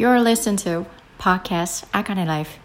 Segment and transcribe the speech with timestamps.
[0.00, 0.86] You're listening to
[1.18, 2.58] Podcast Akane Life.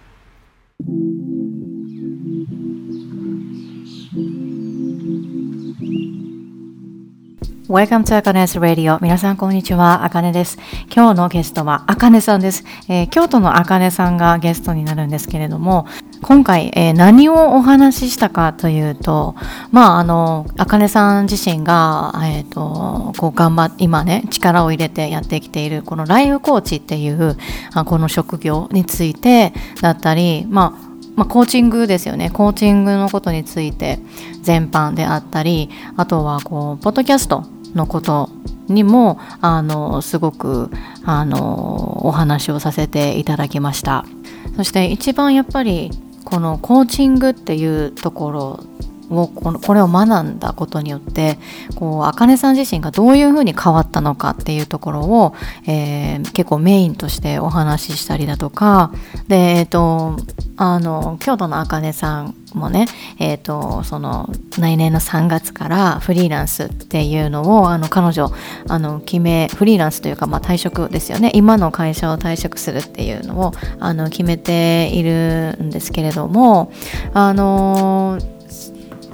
[7.68, 9.00] Welcome to Akane's Radio.
[9.02, 10.06] 皆さんこんにちは。
[10.06, 10.58] あかねです。
[10.96, 15.88] 今日のゲストはあかねさんです、えー、京都のあかねさんがゲストになるんですけれども、
[16.28, 19.36] 今回、えー、何をお話ししたかというと、
[19.72, 27.38] まあ、あの、あかねさん自身が、え、ー、と、こう頑張っ、今ね、力を入れてやってきている、このライフコーチっていう、
[27.76, 32.32] あこの職業についてだったり、まあ、まあ、コーチングですよね。
[32.32, 34.00] コーチングのことについて
[34.42, 38.32] 全般であったり、あとはこう、ポッドキャストのこと
[38.68, 40.72] にもあのすごく
[41.04, 44.06] あのお話をさせていただきました
[44.56, 45.92] そして一番やっぱり
[46.26, 48.60] このコーチングっていうところ
[49.10, 51.38] をこのこれを学んだことによって
[51.76, 55.36] こう茜さん自身がどういうふうに変わったのかっていうところを、
[55.68, 58.92] えー、結構メインとしてお話ししたりだとか
[59.28, 60.18] で、えっ、ー、と
[60.58, 62.88] あの京都の茜さんもね、
[63.20, 68.32] えーと、その来年の3月からフリーランスっていうのをあの彼女
[68.68, 71.32] あの決めフリーランスというか、まあ、退職ですよね。
[71.34, 76.72] 今の会社を退職するっていうのをあの決めているんですけれども
[77.14, 78.35] あのー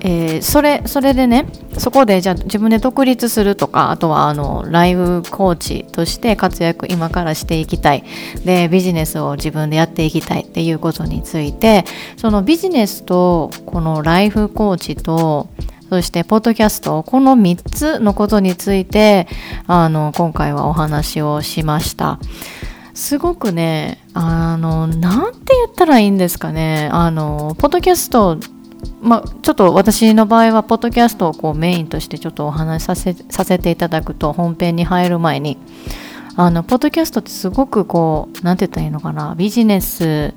[0.03, 1.45] えー、それそれでね
[1.77, 8.03] そこでじゃあ自分で独立するとかあとはあのライブコーチとして活躍今からしていきたい
[8.43, 11.85] でビジネスを自分でやっていきたいっていうことについて
[12.17, 15.49] そのビジネスとこのライフコーチと
[15.89, 19.27] そしてポッドキャストこの3つのことについて
[19.67, 22.19] あの今回はお話をしました。
[22.93, 26.89] すごくね、あの、なんて言ったらいいんですかね。
[26.91, 28.37] あの、ポッドキャスト
[29.01, 35.57] まあ、ちょっと私の場合はポッドキャストをこうメインとしてちょっとお話しさせさせていただくと本編に入る前に
[36.35, 40.33] あのポッドキャストってすごくこう何て言ったらいいのかなビジネス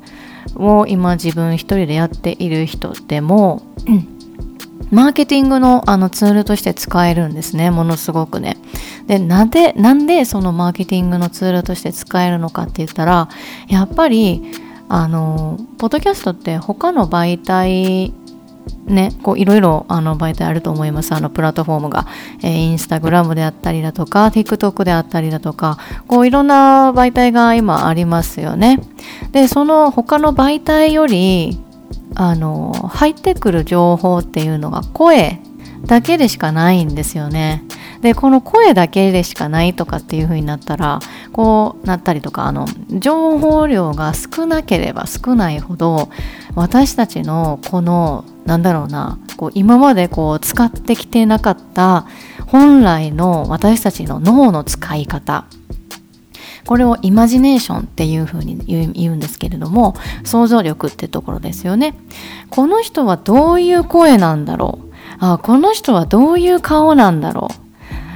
[0.56, 3.62] を今自分一人でやっている人でも、
[4.90, 8.56] マーケティングのあのツールとして使えるんですねものすごくね。
[9.06, 13.28] でなんでなんでそのマーケティングのツールとして使えるのかって言ったら
[13.68, 14.42] やっぱり
[14.88, 18.12] あのポッドキャストって他の媒体
[18.86, 21.14] ね、こういろいろあの媒体あると思います。
[21.14, 22.06] あのプラットフォームが、
[22.42, 28.80] えー、インスタグラムであったりだとか、TikTok であったりだとか、こういろんな媒体が今ありますよね。
[29.32, 31.58] で、その他の媒体より、
[32.14, 35.40] あの、入ってくる情報っていうのが声
[35.86, 37.64] だけでしかないんですよね。
[38.04, 41.00] でこの声だけでしかないとかっていう風になったら
[41.32, 46.10] こうなったりとかあの情報量が少なければ少ないほど
[46.54, 52.06] 私たちのこのなんだろうなこう今までこう使ってきてなかった
[52.46, 55.46] 本来の私たちの脳の使い方。
[56.66, 58.56] これをイマジネーションっていうふうに
[58.94, 59.94] 言うんですけれども
[60.24, 61.94] 想像力ってところですよね。
[62.48, 64.94] この人はどういう声なんだろう。
[65.20, 67.48] あこの人はどういう顔なんだろ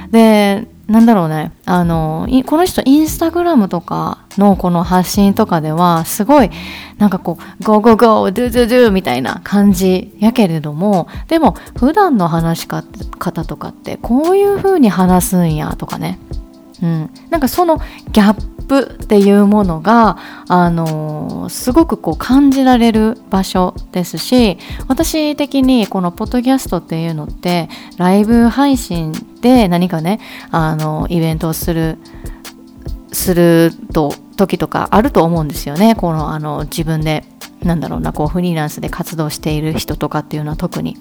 [0.07, 0.11] う。
[0.11, 1.51] でなんだろうね。
[1.65, 6.49] あのこの人インスタグラムとかのこの発信とかではすごい
[6.97, 16.19] なんかこう go go go do do do みたいな感じやけれどもでも普段の話し方とかってこういう風に話すんやとかね。
[16.81, 17.77] うん、なんかその
[18.11, 24.57] ギャップっていうものが、あの、すごくこう感じられる場所ですし
[24.87, 30.19] 私的にこのポッドキャストっていうのってライブ配信で何かね、
[30.51, 31.97] あのイベントをする
[33.11, 35.95] すると時とかあると思うんですよね。
[35.95, 37.25] このあの自分で
[37.63, 40.97] なんだろうなこうフリーランスで活動している人とかっていうのは特に。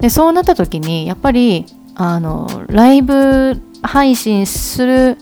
[0.00, 5.18] でそうなった時にやっぱりあのライブ配信する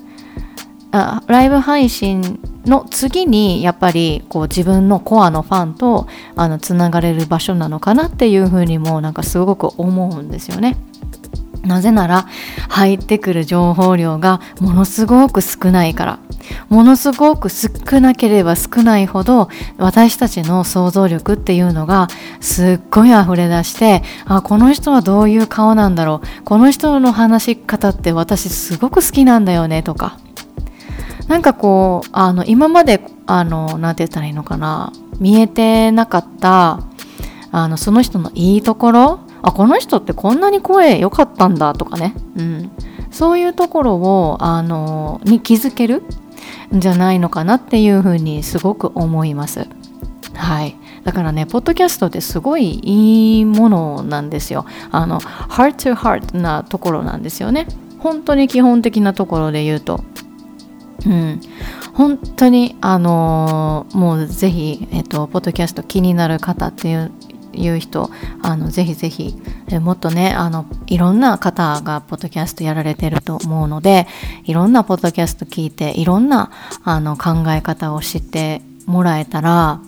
[0.93, 10.77] あライブ配信の次にやっぱりこう自分のコアのファンとあのつながれる場所なのかなっていうふうにもなんかすごく思うんですよね。
[11.65, 12.27] なぜなら
[12.69, 16.19] 入ってくる情報量がものすごく少ないから。
[16.69, 17.69] ものすごく少
[18.01, 22.09] なければ少ないほど私たちの想像力っていうのが
[22.41, 26.43] すっごい溢れ出してあこの人はどういう顔なんだろう。
[26.45, 30.19] この人の話し方って私すごく好きなんだよねとか。
[31.29, 36.81] なんかこうあの今まであの何て言ったらいいのかな見えてなかった
[37.51, 42.71] あのその人のいいところあこの人ってこんなに声良かったんだとかね、うん、
[43.11, 46.03] そういうところをあのに気づける
[46.75, 49.67] んじゃないのかなっていうふうにすごく思います。
[50.35, 50.77] はい。
[51.05, 54.65] だからね、ポッドキャストってすごいいいものなんですよ。
[54.91, 57.67] あの、heart to heart なところなんですよね。
[57.99, 60.05] 本当に基本的なところで言うと。
[61.07, 61.41] うん。
[61.95, 67.13] 本当にあのー、もうぜひ、えっと、ポッドキャスト気になる方っていう
[67.55, 68.11] いう人
[68.43, 69.35] あのぜひぜひ
[69.69, 74.07] えもっとねあのいろんな方がポッドキャストやられてると思うので
[74.45, 76.51] いろんなポッドキャスト聞いていろんな
[76.85, 79.81] あの考え方を知ってもらえたら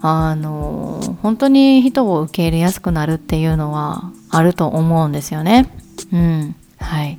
[0.00, 5.68] あの本当に人を受け入れやすくなるっていうのはあると思うんですよね。
[6.12, 6.54] うん。
[6.78, 7.18] はい。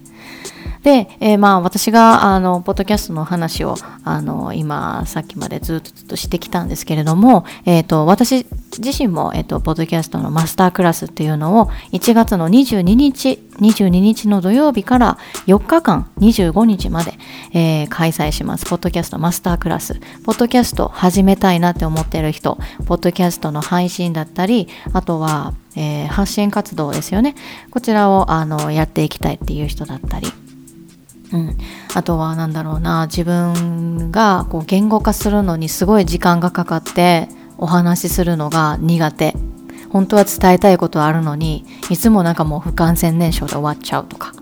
[0.83, 8.45] で、えー、まあ私があのポッドキャストの話をあの今さっきまでずっとずっとしてきたんですけれども、えーと、私
[8.79, 17.13] 自身も、えーと、ポッドキャストのマスタークラスっていうのを1月の22日22日の土曜日から4日間25日まで、
[17.53, 18.65] えー、開催します。
[18.65, 19.99] ポッドキャストマスタークラス。
[20.23, 27.35] ポッドキャスト始めたいなって思ってる人、ポッドキャストの配信だったり、あとは、えー、発信活動ですよね。
[27.71, 30.27] こちらをあのやっていきたいっていう人だったり。
[31.33, 31.57] うん、
[31.93, 37.27] あとは何だろうな自分がこう言語化するのにすごい時間がかかって
[37.57, 39.35] お話しするのが苦手。
[39.89, 44.33] 本当は伝えたいことあるのにいつもなんかもう不感染燃焼で終わっちゃうとか。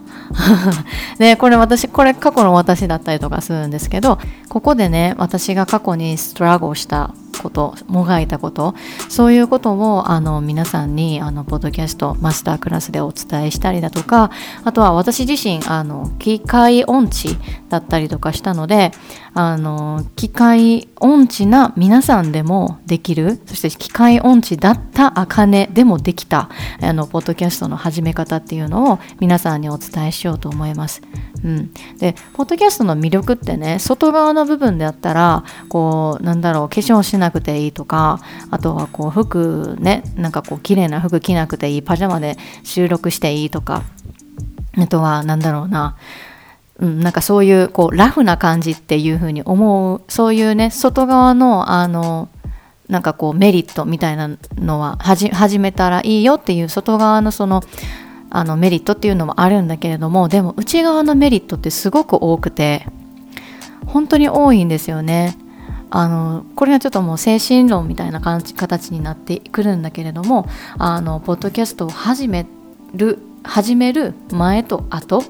[1.19, 4.17] でこれ私これ過去の私だったりとかするんですけど
[4.49, 8.75] ここでね私が過去にストラゴしたこともがいたこと
[9.09, 14.31] そういうことをあの皆さんにあのポッドキャストマスタークラスでお伝えしたりだとか
[14.63, 17.37] あとは私自身あの機械音痴
[17.69, 18.91] だったりとかしたので
[19.33, 26.49] あの機械音痴な皆さんでもできるそして機械音痴だった茜でもできた
[26.81, 31.01] あのポッドキャストの始め方っていうのを皆さんにお伝えしようと思います。
[31.45, 38.19] うん、でポッドキャストの魅力ってね外側の部分であったらこうなんだろう化粧しなくていいとか
[38.49, 43.83] あとはこう服ねなんかこう綺麗な服着なくていいパジャマで収録していいとか
[44.75, 45.95] あとはなんだろうな
[46.77, 52.27] うん、なんかそういうこうラフな感じっていうふうに思うそういうね外側のあの
[52.89, 57.63] なんかこうメリットみたいなのは始めたらいいよっていう外側のその
[58.35, 62.85] あのメリットっていうのもあるんだけれどもでも内側のメリットってすごく多くて
[63.85, 65.37] 本当に多いんですよね。
[65.89, 72.45] あのこれはちょっともう精神論みたいな形になってくるんだけれどもあのポッドキャストを始め
[72.93, 75.23] る始める前と後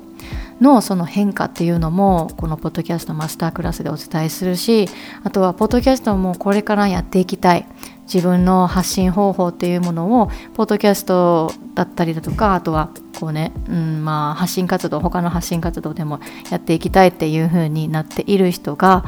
[0.60, 4.88] のその変化っていうのもこのポッドキャストマスタークラスでお伝えするし
[5.24, 7.68] あとはポッドキャストもこれからやっていきたい
[8.06, 16.20] 自分の発信方法っていうものをポッドキャストだったりだとかあとはこうね、うんまあ、発信活動他の発信活動でも
[16.52, 19.06] やっていきたいっていう風になっている人が、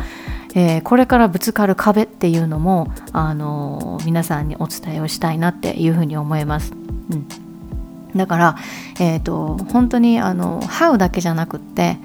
[0.55, 6.73] えー、これからぶつかる壁っていうのも、あのー、皆さんにお伝えをしたいなっていう風に思います。
[7.11, 7.27] うん
[8.15, 8.55] だから、
[8.99, 11.97] えーと、本当にあの「How」だけじゃなくって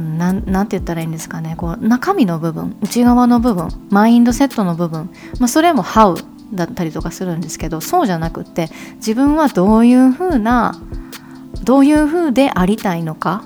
[0.00, 1.54] ななんて言ったらいいんですかね。
[1.56, 10.78] こう中身の部分内側の部分マインドセットの部分、まあ、それも「How」だったりとかするんですけどそうじゃなくって自分はどういうふうな
[11.64, 13.44] どういうふうでありたいのか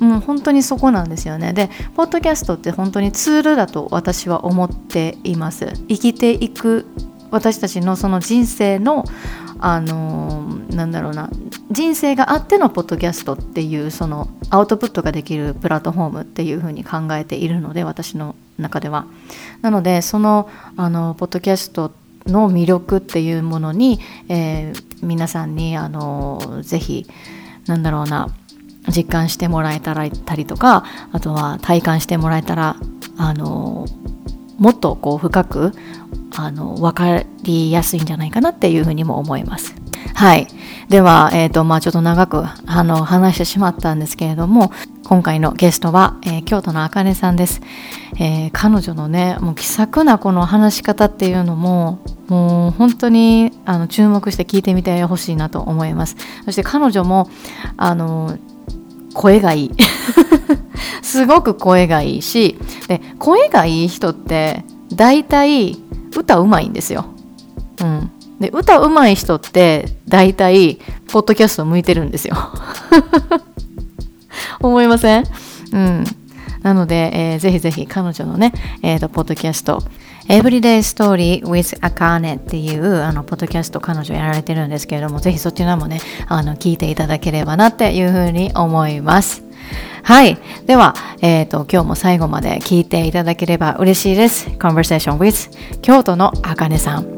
[0.00, 1.52] もう本当にそこなんですよね。
[1.52, 5.72] でポッドキャストって本当にツールだと私は思っています。
[5.88, 6.86] 生きていく
[7.30, 9.04] 私たちのその人生の
[9.66, 11.30] あのなんだろうな
[11.70, 19.06] 人生があってのポッドキャストっていうそのアウトプットができるプラットフォームっていうふうに考えているので私の中では。
[19.62, 21.92] なのでそのあのポッドキャスト
[22.26, 27.06] の魅力っていうものに、えー、皆さんにあのぜひ
[27.66, 28.28] なんだろうな
[28.94, 32.76] 実感してもらえたらたりとかあとは体感してもらえたら
[33.16, 33.86] あの
[34.58, 35.72] もっとこう深く
[36.36, 39.74] あの分かりやすいんじゃないかなっていうふうにも思います。
[40.14, 40.46] はい。
[40.88, 44.70] では、えっ、ー、と、まあちょっと長くあの話してしまったんですけれども、
[45.04, 47.60] 今回のゲストは、えー、京都のあかねさんです。
[48.18, 56.16] えー、彼女のね、もう気さくなこの話し方っていうのも、もう本当にあの注目して聞いてみてほしいなと思います。
[56.44, 57.28] そして彼女も、
[57.76, 58.38] あの、
[59.14, 59.70] 声がいい。
[61.02, 65.76] すごく声がいいし、で、声がいい人って、大体
[66.16, 67.06] 歌うまいんですよ。
[67.80, 68.10] うん。
[68.40, 70.78] で、歌うまい人って大体、
[71.08, 72.36] ポッドキャスト向いてるんですよ。
[74.60, 75.24] 思いません？
[75.72, 76.04] うん。
[76.62, 78.52] なので、えー、ぜひぜひ彼女のね、
[78.82, 79.82] えっ、ー、と、ポッドキャスト、
[80.28, 89.43] Everyday Story with Akane っていうあのポッドキャスト彼女やられてるんですけれども、ぜひそちらもね、あの聞いていただければなっていうふうに思います。
[90.02, 90.38] はい。
[90.66, 94.48] では、えっ、ー、と、今日も最後まで聞いていただければ嬉しいです。
[94.50, 97.16] Conversation with 京都のあかねさん。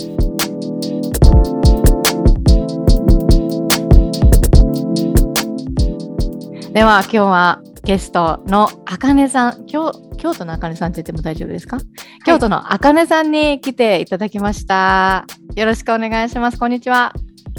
[6.73, 9.65] では、今日はゲストのあかねさん。
[9.67, 11.87] 今日、今京都のあかねさんって言っても大丈夫ですか、はい、
[12.25, 15.27] 京都のあかねさんに来ていただきました。
[15.55, 16.59] よろしくお願いします。
[16.59, 17.13] こんにちは。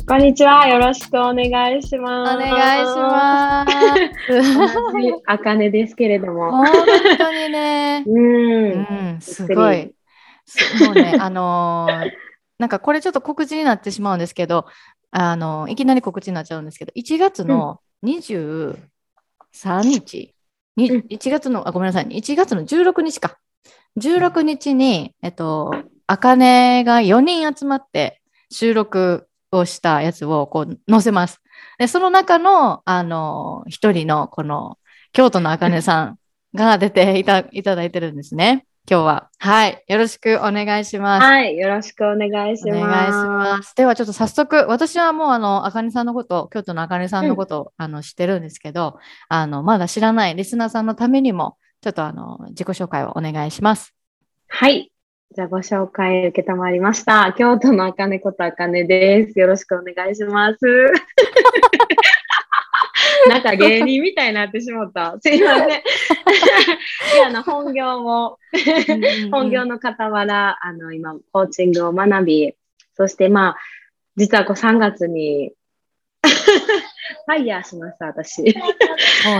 [0.09, 0.65] こんにちは。
[0.69, 2.33] よろしくお願いします。
[2.33, 3.73] お願いします。
[5.25, 6.49] あかねですけれども。
[6.49, 6.65] 本
[7.17, 8.03] 当にね。
[8.07, 9.93] うん、うん、すごい。
[10.85, 12.09] もうね、あのー、
[12.57, 14.65] なんかこれちょっと告知になってしまうんですけど、
[15.11, 18.77] あのー、いきなり告知になっちゃうんですけど、1月の23
[19.83, 20.33] 日、
[20.77, 23.37] うん、1月の、あ、ごめんなさい、1月の16日か。
[23.99, 25.73] 16日に、えっと、
[26.05, 31.41] あかねが4人集まって収録をしたやつをこう載せます。
[31.77, 34.77] で、その中の、あの、一人のこの
[35.13, 36.19] 京都のあかねさん
[36.53, 38.65] が出ていたいただいてるんですね。
[38.89, 39.29] 今日は。
[39.39, 39.83] はい。
[39.87, 41.25] よろしくお願いします。
[41.25, 41.57] はい。
[41.57, 42.77] よろしくお願いします。
[42.77, 43.75] お願いします。
[43.75, 53.93] ではちょっと早速、私はもうあの、あかねさんのこと、京都のあかねさんのこと、うん、あの、知ってるんですけど、あの、まだ知らないリスナーさんのためにも、ちょっとあの、自己紹介をお願いします。
[54.47, 54.89] はい。
[55.35, 57.33] じゃあご紹介受けたまりました。
[57.37, 59.37] 京都のあかねことあかねです。
[59.37, 60.57] よろしくお願いします。
[63.29, 65.17] なんか芸人みたいになってしまった。
[65.21, 65.69] すいません。
[65.69, 65.73] い
[67.19, 68.39] や、あの、本業も
[69.29, 72.55] 本業の傍ら、あの、今、コーチングを学び、
[72.95, 73.57] そしてまあ、
[74.15, 75.51] 実はこう3月に
[76.23, 78.43] ファイヤーしました、私。
[78.43, 78.53] ね、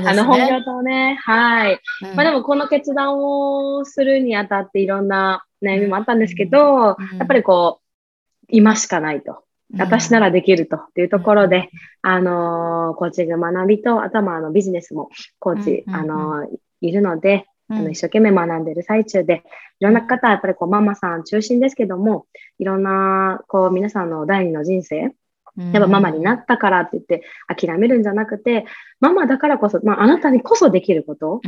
[0.06, 1.80] あの、本業とね、はい。
[2.04, 9.44] うん、まあでも、この決断をするにあたっていろんな悩みもあったんですけど、うん、やっぱりこう、今しかないと。
[9.78, 11.70] 私ならできるというところで、
[12.02, 15.10] あのー、コーチング学びと、あとはまあ、あの、ビジネスも
[15.40, 16.48] コーチ、あのー、
[16.82, 19.44] いるので、あの一生懸命学んでる最中で、
[19.80, 22.26] いろんな方、やっぱりこう、ママさん中心ですけども、
[22.60, 25.12] いろんな、こう、皆さんの第二の人生、
[25.58, 28.66] やっぱママになったからって言って諦めるんじゃなくて、
[29.00, 31.42] ママだからこそ、まあ、あなたにこそできること、っ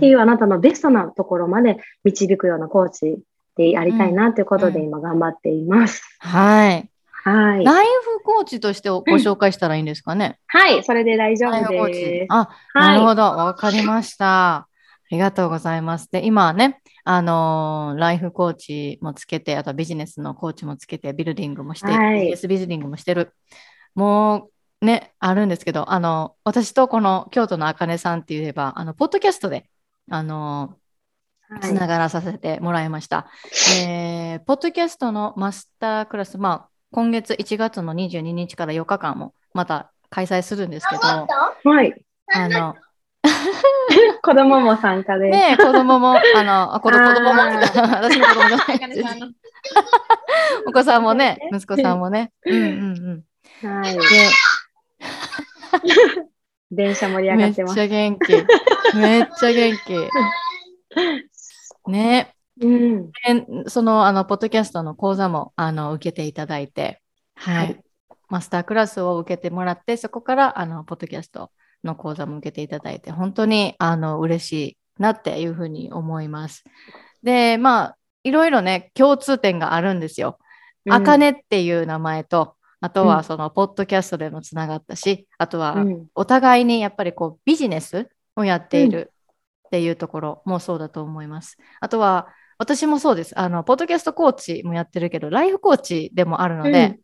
[0.00, 3.18] ていうあなたのベストなところまで導くようなコーチ
[3.56, 6.02] でありたいなということで今頑張っています。
[6.20, 6.88] はい。
[7.24, 7.64] はい。
[7.64, 10.38] ライフコーチとしてご紹介したらいいんですかね。
[10.46, 12.26] はい、それで大丈夫です。
[12.30, 13.22] あ、なるほど。
[13.22, 14.67] わかりました。
[15.10, 16.10] ありがとうございます。
[16.12, 23.32] で、今はね、あのー、ライフコーチもつけて、あとはビジネスのコーチもつけて、ビルディングもして、はい、ビジネスビルディングもしてる。
[23.94, 24.50] も
[24.82, 29.70] うね、あるんですけど、あの、私とこの京都のあかねさんって言えば、あの、ポッドキャストで、
[30.10, 33.16] あのー、つながらさせてもらいました。
[33.16, 33.26] は
[33.78, 41.94] い、えー、ポッドキャストのマスタークラス、まあ、今月1月の22日から4日間もまた開催するんですけど、はい。
[42.34, 42.74] あの、
[44.22, 45.30] 子供も参加で。
[45.30, 48.98] ね子供も、あの、あ子供も、 私の子供じゃない
[50.66, 52.32] お子さんもね、息子さんもね。
[52.44, 53.24] うんうん
[53.62, 53.80] うん。
[53.80, 53.94] はい。
[53.94, 54.00] で、
[56.70, 57.76] 電車盛り上がってます。
[57.76, 58.32] めっちゃ元気。
[58.96, 59.94] めっちゃ元気。
[61.90, 62.34] ね。
[62.60, 63.12] うん、
[63.68, 67.00] その、あの、ポッドキャストの講座も、あの、受けていただいて、
[67.36, 67.56] はい。
[67.56, 67.80] はい、
[68.28, 71.52] マスタークラスを受けてもらって、そこから、あの、ポッドキャスト
[71.84, 76.64] の講座も受けていただいて、本当にあの嬉しいなっていうふうに思います。
[77.22, 80.38] で、まあ、いろいろね、共通点があるんですよ。
[80.90, 89.12] あかねっていう名前と、あとはそのポッドキャストでもつながったし、あとはお互いにやっぱりこうビジネスをやっている
[89.66, 91.56] っていうところもそうだと思います。
[91.80, 93.38] あとは私もそうです。
[93.38, 96.98] あの、ポッドキャストコーチもやってるけど、ライフコーチでもあるので、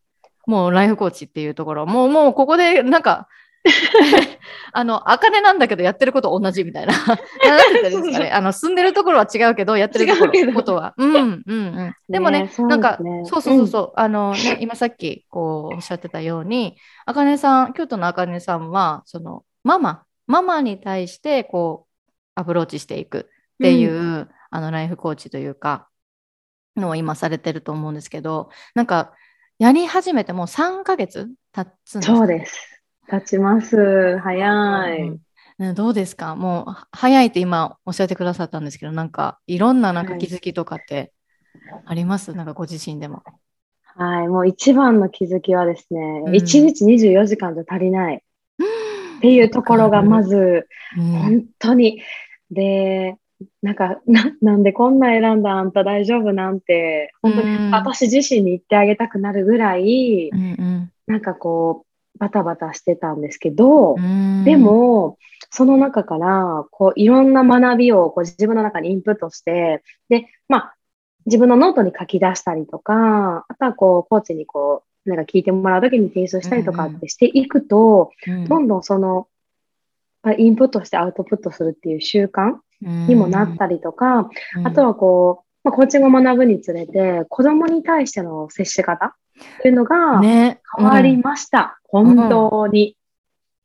[0.47, 3.29] うん、もうライフコーチっていうところ、もう、もうここでなんか
[4.73, 6.93] あの、あかねなんだけどやってること同じみたいな。
[7.07, 7.19] なん
[7.75, 8.31] てですかね。
[8.31, 10.95] あの、住んでるところは違うけど、やってるとことは。
[10.97, 11.95] うん、うん、うん。
[12.09, 25.89] でもね、ねなんか、そうそうそうそう、あの、ね、今さっき、こう、おっしゃってたように、あかねさん、京都のあかねさんは、その、ママ、ママに対して、こう、アプローチしていくっていう、うん、あの、ライフコーチというか、
[26.77, 29.13] のを今されてると思うんですけど、なんか、
[29.59, 32.74] やり始めてもう3ヶ月経つんですか、そうです。
[33.09, 34.19] 経ちます。
[34.19, 35.21] 早い。
[35.59, 36.35] うん、どうですか？
[36.37, 41.13] もう早いって今おっしゃってくださったんですけど、なんかいろんななんか気づきとかって
[41.87, 43.23] あります、はい、なんかご自身でも。
[43.97, 48.23] はい、もう一番の気づきはですね、うん、1日24時間じゃ足りない。
[49.19, 52.03] っていうところがまず、本当に。
[52.51, 53.17] で、
[53.63, 61.87] なんかな、なんでこんな選んだあんた大丈夫なんて、本当に私自身に言ってあげたくなるぐらい、うんうん、なんかこう、
[62.19, 63.97] バタバタしてたんですけど、
[64.45, 65.19] でも、
[65.51, 70.75] その中から、こう、いろんな学びをこう自分の中にインプットして、で、まあ、
[71.27, 78.33] 自分のノートに書き出したりとか、あとはこう、コーチにこう、なんか聞いてもらうときに提出したりとかってしていくと、うん。
[78.33, 79.29] うん、どんどんその、
[80.39, 84.67] インプットしてアウトプットするっていう習慣にもなったりとか、うん。
[84.67, 91.81] あとはこう、まあ、コーチングを学ぶにつれて、子供に対しての接し方っていうのがね、変わりました。
[91.85, 92.89] 本当に。
[92.89, 93.05] うん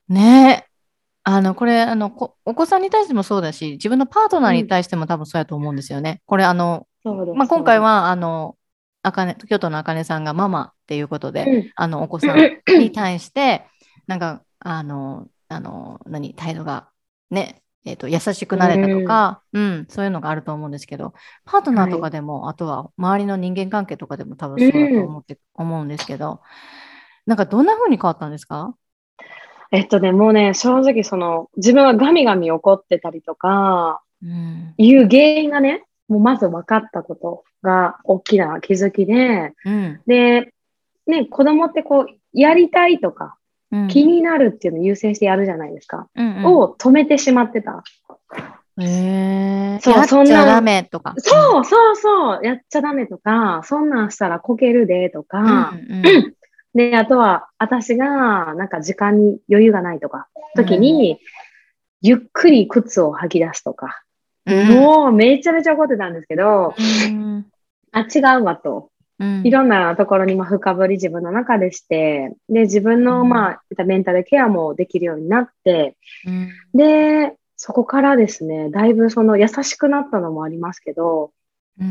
[0.09, 0.65] ね
[1.23, 6.21] あの、これ、あの、こお子さんに対してもそうだし、自分のパートナーに対しても多分そうやと思うんですよね。
[6.25, 6.87] これ、あの。
[7.35, 8.55] まあ、今回は、あの、
[9.03, 12.37] あかね、京都のあかねさんがママっていうことで、うん、あの、お子さん
[12.79, 13.65] に対して、
[14.07, 16.89] なんか、あの、あの、何、態度が、
[17.29, 21.13] ね、えっ、と、優しくなれたとか、うん、そういうのがあると思うんですけど、
[21.45, 26.41] パートナーとかでも、あとは周りの人間関係とかでも多分そうだと思って、思うんですけど、
[27.25, 28.75] なんかどんな風に変わったんですか？
[29.71, 34.73] えっとね、もうね、正直その、自分はガミガミ怒ってたりとか、うん。
[34.77, 40.01] いう原因がね、もうまず分かったことが大きな気づきで、うん。
[40.07, 40.53] で、
[41.07, 43.38] ね、子供ってこう、やりたいとか、うん。
[43.89, 46.07] 気になるっていうのを優先してやるじゃないですか。
[46.15, 47.83] うんうん、を止めてしまってた。
[48.81, 51.13] へーそうやっちそんなゃダメとか。
[51.17, 55.25] そうそうそう、やっちゃダメとか、そんなんしたらこけるでとうん。
[55.25, 56.33] か、うんうん
[56.75, 61.19] で、あとは、私が、なんか時間に余裕がないとか、時に、
[62.01, 64.03] ゆっくり靴を履き出すとか、
[64.45, 67.45] うんもうめちゃめちゃ怒ってたんですけど、うん
[67.91, 68.89] あ、違うわと。
[69.19, 69.41] うん。
[69.45, 73.29] いろんなところにまあ深掘り自分の中でして、で、自分のうん。
[73.29, 76.49] まあ、メンタルケアもできるようになって、うん。
[76.73, 81.31] で、そこからですね、だいぶその優しくなったのもありますけど、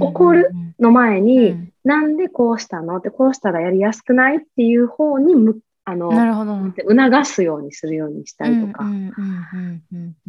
[0.00, 1.72] 怒るの前うに、ん。
[1.84, 2.96] なんでこうしたの？
[2.98, 4.36] って、こうしたらやりやすくない？
[4.36, 6.58] っていう方にむ、あの、なるほど。
[6.76, 8.84] 促すようにするようにしたりとか。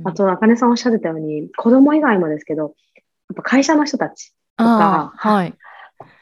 [0.05, 5.53] あと、あかねさんおっしゃってたように、子供以外もですけど、やっぱ会社の人たち、ああ、はい。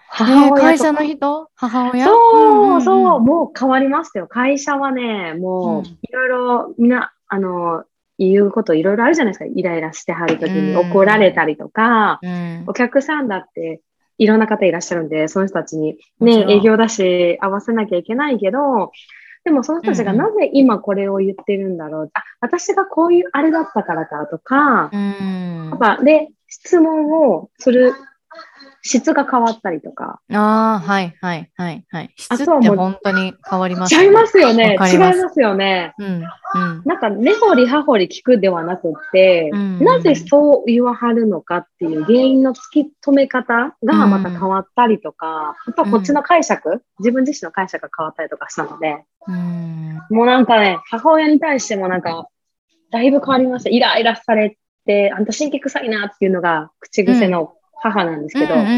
[0.09, 1.49] 母親会社の人？
[1.55, 2.05] 母親？
[2.05, 3.25] そうそう、んん。
[3.25, 4.27] もう変わりましたよ。
[4.27, 5.85] 会社はね、もううん。
[5.85, 7.83] いろいろみんな、あの、
[8.17, 9.45] 言うこといろいろあるじゃないですか。
[9.45, 10.91] イライラしてはるときにうん。
[10.91, 12.63] 怒られたりとか、うん。
[12.67, 13.81] お客さんだって
[14.17, 18.91] いろんな方いらっしゃるんで、その人たちにね、営業だし合わせなきゃいけないけど、
[19.43, 20.25] でもその人たちがうんうん。
[20.25, 22.11] なぜ今これを言ってるんだろう。
[22.13, 25.69] あ、私がこういうあれだったからかとか、うん。
[25.69, 27.93] やっぱで、質問をする
[28.81, 30.19] 質が変わったりとか。
[30.31, 30.37] あ
[30.75, 32.13] あ、はいはいはいはい。
[32.15, 34.77] 質ってあとはもう本当に変わります違いますよね。
[34.79, 35.93] 違いますよね。
[35.97, 52.27] うんうんなんか、根掘り葉掘り聞くではなくって、うんなぜそう言わはるのかっていう原因の突き止め方がまた変わったりとか、あとはこっちの解釈、自分自身の解釈が変わったりとかしたので、うんもうなんかね、母親に対してもなんか、
[52.91, 53.69] だいぶ変わりました。
[53.69, 58.69] イライラされて、あんた神経臭いなっていうのが口癖の母なんですけど、うんうんう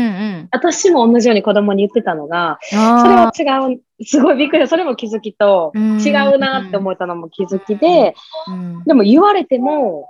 [0.44, 0.48] ん。
[0.52, 4.60] 私も同じように子供に言ってたのが、それあは違う、すごいびっくり。
[4.60, 4.68] した。
[4.68, 6.00] それも気づきと、うん。
[6.00, 8.84] 違うなって思ったのも気づきで、ーうん。
[8.84, 10.08] でも言われても、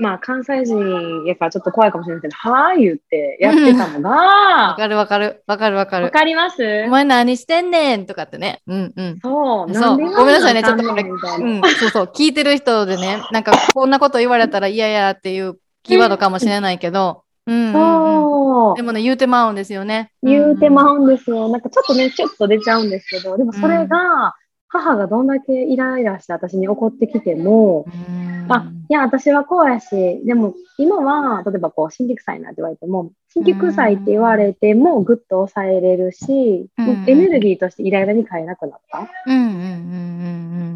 [0.00, 5.42] まあ関西人やからちょっと怖いかもしれないけど、はー言ってやってたのわが、かるわかる。
[5.48, 6.10] わかるわかわる。
[6.12, 6.84] かります？
[6.86, 8.62] お前何してんねんとかってね。
[8.68, 9.18] うんうん。
[9.20, 9.96] そう、そう。
[9.96, 20.12] でごめんなさいねちょっとこれうん、そうそう、聞いてる人でね、なんかこんなこと言われたら嫌やっていうキーワードかもしれないけど、うんそうでもね、言うてまうんですよね。
[20.22, 21.48] 言うてうまうんですよ。
[21.48, 24.34] なんかちょっとね、ちょっと出ちゃうんですけど、でもそれが、
[24.68, 28.52] 母がどんだけイライラして私に怒ってきても、ん。
[28.52, 29.88] あ、いや、私はこうやし、
[30.24, 39.08] でも今は、例えばこう、神経臭いなって言われても、神経臭いって言われてもぐっと抑えれるし、うんエネルギーとしてイライラに変えなくなった。
[39.26, 39.64] うんうんうんうん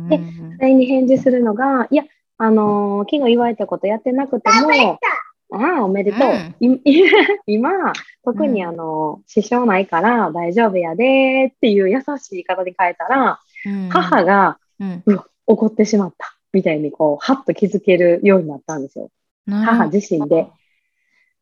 [0.04, 2.04] うんでうんそれに返事するのが、いや、
[2.38, 4.98] あのー昨日言われたことやってなくても、
[5.52, 6.54] ああ、おめでとう。
[6.60, 6.80] い
[7.46, 7.70] 今、
[8.24, 13.88] 特にあの、支障ないから大丈夫やでっていう優しい言い方に変えたら、うん。
[13.88, 16.36] 母がうん、怒ってしまった。
[16.52, 19.10] みたいにこう、はっと気づけるようになったんですよ。
[19.48, 20.48] 母自身で。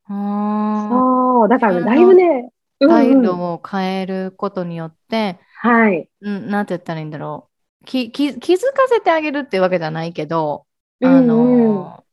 [0.07, 6.09] あそう、だからね、だいぶね、態度を変えることによって、はい。
[6.21, 7.49] うん、なんて言ったらいいんだろ
[7.83, 7.85] う。
[7.85, 10.67] きき気づかせてあげるってわけじゃないけど、
[11.03, 12.10] あうんうん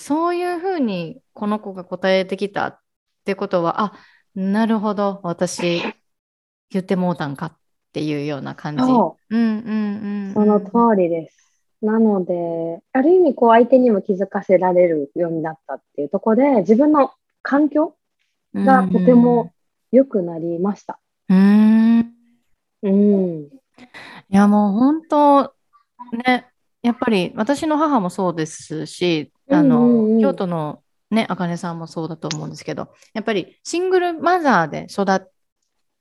[0.00, 2.80] そういうふうにこの子が答えてきたっ
[3.24, 3.92] てことは、あ、
[4.34, 5.82] なるほど、私
[6.70, 7.58] 言ってもうたんかっ
[7.92, 8.82] ていうような感じ。
[8.82, 9.36] そう。
[9.36, 10.34] うんうんうん。
[10.34, 11.36] その通りです。
[11.82, 17.94] なので、ある意味こう相手にも気づかせられるようになったっていうところで、自分の環境
[18.54, 19.52] がとても
[19.92, 20.98] 良くなりました。
[21.28, 22.14] うん。
[22.82, 22.90] うん。
[22.90, 23.42] うん。
[23.44, 23.50] い
[24.30, 25.54] や、もう本当、
[26.26, 26.46] ね、
[26.82, 35.28] やっぱり私の母もそうですし、あの、うんうんうん京都のね、あかねさんもそうだと思うんですけど、やっぱりシングルマザーで育っ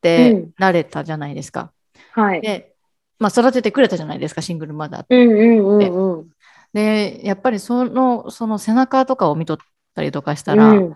[0.02, 1.72] てられたじゃないですか。
[2.12, 2.42] はい。
[2.42, 2.76] で、
[3.18, 5.16] まあ育ててくれたじゃないですか、シングルマザーって。
[5.16, 6.30] うんうんうんうん。
[6.74, 9.58] で、やっぱりその、その背中とかを見とっ
[9.90, 10.94] ったりとかしたら、うん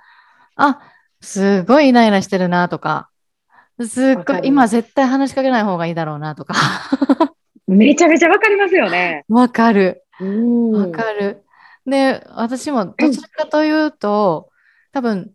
[0.55, 0.79] あ、
[1.19, 3.09] すごいイライラしてるなとか、
[3.83, 6.53] すっごい今絶対話しかけない方がいいだろうなとか、
[7.67, 9.25] めちゃめちゃわかりますよね。
[9.29, 10.03] わかる。
[10.21, 11.42] うんわかる。
[11.85, 14.49] で、私もどちらかというと、
[14.91, 15.31] 多分、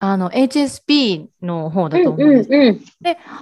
[0.00, 2.50] あの、HSP の方だと思うんです。
[2.50, 2.80] うんうんうん。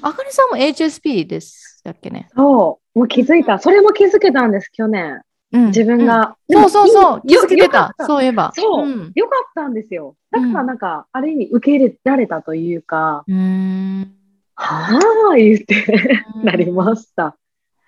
[0.02, 2.28] あかねさんも HSP でしたっけね？
[2.34, 2.98] そう。
[2.98, 3.58] もう気づいた。
[3.58, 5.20] それも気づけたんです、去年。
[5.52, 6.04] うん自分。
[6.06, 6.36] が。
[6.48, 7.22] うんそうそうそう。
[7.26, 7.94] 気よづけてた。
[8.06, 8.52] そういえば。
[8.54, 9.12] そう、ん。
[9.14, 10.16] よかったんですよ。
[10.30, 14.12] だからなんか、ある意味受け入れられたというか、うーん。
[14.54, 17.36] はぁ、言って なりました。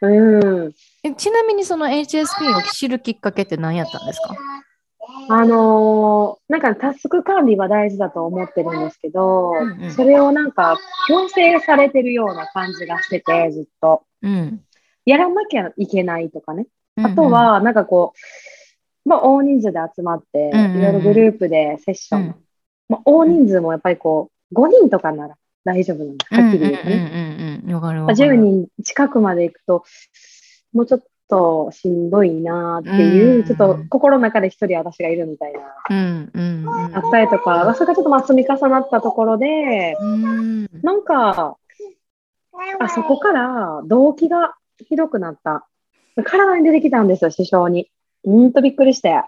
[0.03, 0.09] う
[0.69, 0.73] ん。
[1.05, 4.35] えちなみにその HSP を知るきっかけって何やったんですか？
[5.31, 14.03] あのーなんかタスク管理は大事だと思ってるんですけど、うんうんそれをなんか強制されてるような感じがしてて、ずっと。
[14.23, 14.61] うん。
[15.05, 16.67] やらなきゃいけないとかね。
[16.97, 18.13] うんあと、は、なんかこ
[19.07, 22.21] う、まあ、大人数で集まって、うんうんうんいろいろグループでセッション。
[22.21, 22.35] うん
[22.89, 26.35] まあ、大人数もやっぱりこう、5人とかなら大丈夫なんです。
[26.35, 27.61] はっきり言うとね。
[27.65, 27.75] うんうんうんうん。
[27.75, 28.33] わかるわまあかる。
[28.33, 29.85] 10人近くまで行くと、
[30.73, 40.69] もうちょっとしんどいなっていう、うんちょっと心の中で一人私がいるみたいな、うんうんうんあったりとか、それがちょっとまあ積み重なったところで、うん。
[40.83, 41.57] なんか、
[42.81, 44.55] あそこから動機が
[44.89, 45.67] ひどくなった。
[46.25, 47.91] 体に出てきたんですよ、師匠に。
[48.25, 49.23] うんとびっくりして。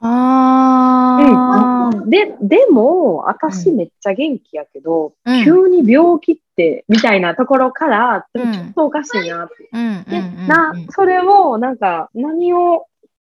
[0.00, 2.00] ああ。
[2.06, 9.68] で、でも、私めっちゃ元気やけど、うん急に病気って、みたいなところから、ちうんょっとおかしいなって。
[9.72, 12.86] うんうんで、うんな、それを、なんか、何を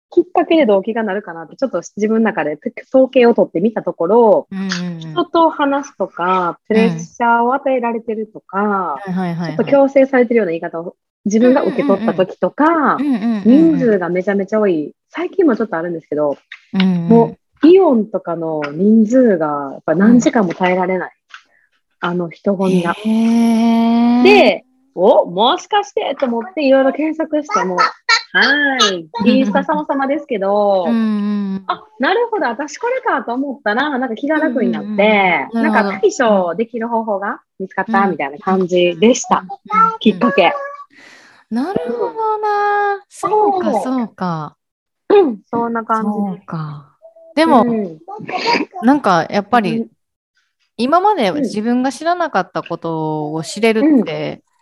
[0.09, 2.59] きっかけで動機がなるかなって、ちょっと自分の中で
[2.93, 8.99] 統計を取ってみたところ、うんうんうん人と話すとか、プレッシャーを与えられてるとか。
[9.05, 10.95] ちょっと強制されてるような言い方を
[11.25, 14.93] 自分が受け取った時とか人数がめちゃめちゃ多い。
[15.09, 16.37] 最近もちょっとあるんですけど、
[16.73, 21.11] うんうんもう、イオンとかの人数が、やっぱ何時間も耐えられない。
[21.99, 22.93] あの人混みが。
[24.23, 30.95] で、お、もしかしてと思っていろいろ検索しても、はい、インスタ様々ですけど、うんう
[31.59, 39.45] んあ、なるほど、私これかと思ったら、なんか気が楽になって、うんうんうんなんか対処できる方法が見つかったうんみたいな感じでした。
[39.99, 40.51] きっかけ。
[41.53, 43.03] なるほどな。
[43.09, 44.57] そうか、そうか。
[45.09, 46.97] うんそんな感そうじか。
[47.35, 47.45] でで。
[47.45, 47.99] も、うん
[48.81, 49.87] なんかやっぱうんり、
[50.77, 54.52] 今までうん自分が知らなかったことを知れるって、い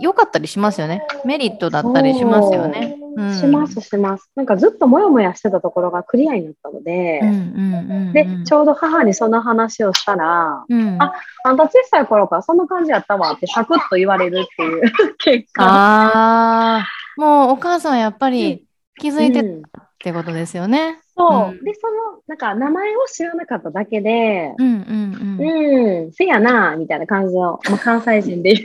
[0.00, 1.02] 良かったりしますよね。
[1.24, 2.96] メリットだったりしますよね。
[3.00, 4.30] うんします、します。
[4.36, 8.12] なんかずっともやもやしてたところがクリアになったので、うんうんうんうん。
[8.12, 11.12] で、ちょうど母にその話をしたら、うん、あ
[11.44, 15.64] あんた小さい頃からそんな感じやったわってサクッと言われるっていう 結果。
[15.64, 18.64] ああ、もうお母さんはやっぱり
[19.00, 21.00] 気づいてうんたってことですよね。
[21.16, 21.50] そう。
[21.50, 26.04] うんで、その、なんか名前を知らなかっただけで、うんうんうん。
[26.04, 28.64] うん、せやな、みたいな感じの、まあ、関西人で 流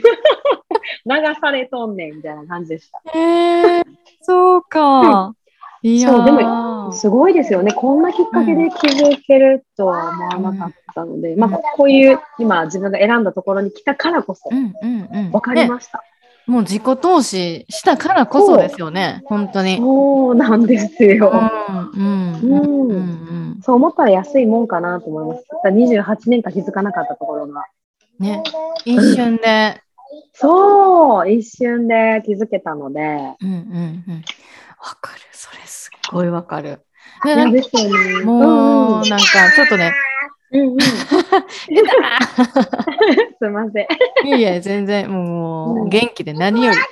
[1.40, 3.02] されとんねん、みたいな感じでした。
[3.12, 3.84] へえ、
[4.20, 5.34] そうか。
[5.82, 7.72] いやーそうでもすごいですよね。
[7.72, 15.30] こんなきっかけで気づけるとは思わなかったので、まあ、こういう、今自分が選んだところに来たからこそう、んうんうん。
[15.32, 16.02] わかりねました。
[16.46, 19.22] もう自己投資したからこそですよね。
[19.26, 19.78] 本当に。
[19.78, 21.32] そうなんですうんよ。
[21.94, 25.46] うんうんうんそう思ったら安いもんかなと思います。
[25.48, 27.64] だから28年間気づかなかったところが。
[28.20, 28.26] うん。
[28.26, 28.42] ね。
[28.84, 29.80] 一瞬で。
[30.34, 33.00] そう、一瞬で気づけたので。
[33.00, 34.24] うんうんうん。
[34.78, 35.20] わかる。
[35.32, 36.80] それすっごいわかる。
[37.24, 38.24] いで、なんよね。
[38.24, 39.92] もう、なんかちょっとね、
[40.54, 40.68] うんうん。
[40.70, 40.86] うんうん、す
[43.42, 43.86] いません。
[44.26, 46.78] いやいや、全然、もううん元気で何より。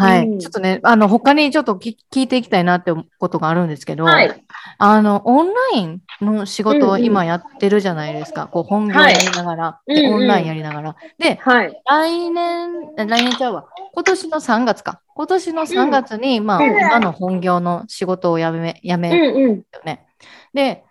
[0.00, 4.44] はい、うんちょっとね、あの、他にちょっとき聞いていきたいなってことがあるんですけど、はい。
[4.78, 8.46] あの、オンラインの仕事をうんうん今やってるじゃないですか。
[8.46, 10.94] こう、本業やりながら、で、いうんうんオンラインやりながら。
[11.18, 11.82] で、はい。
[11.84, 13.66] 来年、え来年ちゃうわ。
[13.92, 15.00] 今年の3月か。
[15.14, 19.50] 今年の3月に、まあ、うん今の本業の仕事を辞め、辞めうんうん。
[19.56, 20.06] よね。
[20.54, 20.84] で、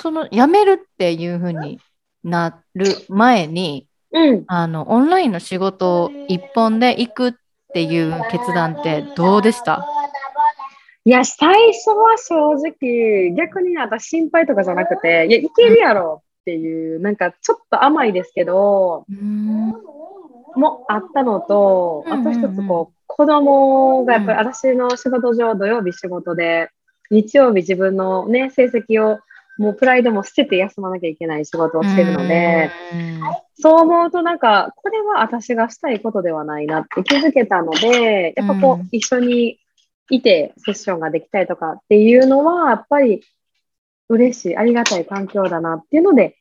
[0.00, 1.80] その辞めるっていうふうに
[2.22, 4.44] なる前に、うん。
[4.46, 7.32] あの、オンラインの仕事を一本で行くっ
[7.72, 9.84] ていう決断ってどうでした？
[11.04, 19.74] いや、最初は正直、逆に私心配とかじゃなくて、いや、いけるやろっていう、なんかちょっと甘いですけど、うん。
[20.56, 22.28] もあったのと、うんうんうん。
[22.28, 26.70] あと一つこう、子供がやっぱり私の仕事上、土曜日仕事で、
[27.10, 29.18] 日曜日自分のね、成績を、
[29.56, 32.70] もうプライドも捨てて休まなきゃいけない仕事をしてるので、
[33.60, 39.60] そう思うとなんか、これは私がしたいことではないなって気づけたので、やっぱこうんう、一緒に
[40.10, 43.22] いてセッションができたりとかっていうのは、やっぱり
[44.08, 46.36] 嬉しい、ありがたい環境だなっていうので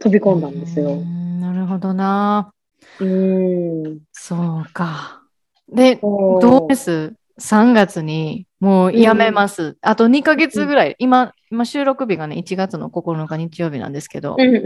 [0.00, 0.96] 飛び込んだんですよ。
[0.96, 2.52] なるほどな。
[3.00, 4.00] うん。
[4.12, 5.22] そうか。
[5.68, 7.12] で、どうです？
[7.40, 9.62] ?3 月にもうやめます。
[9.62, 14.62] うん、あと2ヶ月ぐらい、今、今収録日がね、1月の9日日曜日なんですけど、うんうんうん、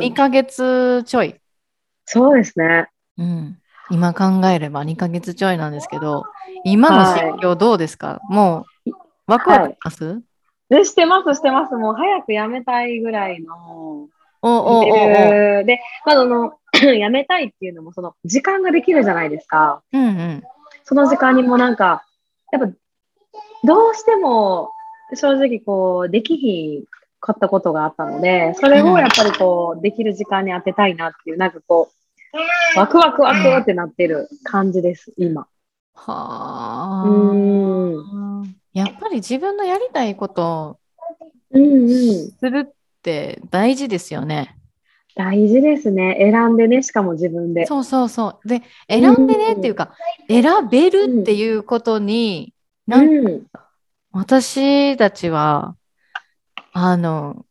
[0.00, 1.36] 2ヶ月ちょい。
[2.04, 2.88] そうですね。
[3.18, 3.58] うん。
[3.90, 6.24] 今考えれば2ヶ月ちょいなんですけど、
[6.64, 8.90] 今の心境どうですか、はい、もう、
[9.26, 10.22] ワクワクします、はい
[10.68, 11.74] で、してます、してます。
[11.74, 14.08] もう早くやめたいぐらいの。
[14.42, 14.84] おおお
[15.64, 16.54] で、まあ、あの、
[16.98, 19.82] やめたいっていうのも、その、時間ができるじゃないですか。
[19.92, 20.42] うんうん。
[20.84, 22.04] その時間にもなんか、
[22.52, 22.68] やっぱ、
[23.64, 24.70] どうしても、
[25.14, 26.84] 正直こう、できひん
[27.20, 35.46] かったことがあったので、それをやっぱりこう、できる時間に当てたいなっていう、なんかこう、ワクワクワクってなってる感じです、今。
[35.94, 37.08] はあ。
[37.08, 38.56] うん。
[38.72, 40.78] やっぱり自分のやりたいこと
[41.52, 41.58] を
[42.38, 44.56] するって大事ですよね。
[45.16, 46.16] 大事ですね。
[46.20, 47.64] 選んでね、しかも自分で。
[47.64, 48.48] そうそうそう。
[48.48, 49.94] で、選んでねっていうか、
[50.28, 52.52] うん、選べるっていうことに、
[52.86, 53.42] うん、なん
[54.12, 55.74] 私たちは、
[56.72, 57.46] あの、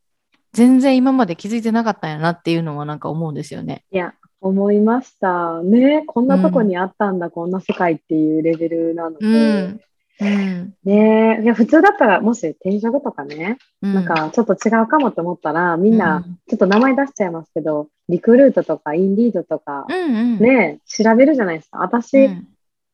[0.53, 3.83] 全然今まで気づいてなかったんやなっていうのはなんか思うんですよね。
[3.91, 5.63] いや、思いました。
[5.63, 9.25] ね、こんなとこにあったんだ、うん、こんな世界っていうレベルなので。
[9.25, 9.81] うん
[10.19, 21.79] うん、ねいや普通だったらもし転職とかね、うん、なんかちょっと違うかもって思ったらみんなちょっと名前出しちゃいますけど、リクルートとかインディードとか、うんうん、ね調べるじゃないですか。
[21.79, 22.47] 私、うん、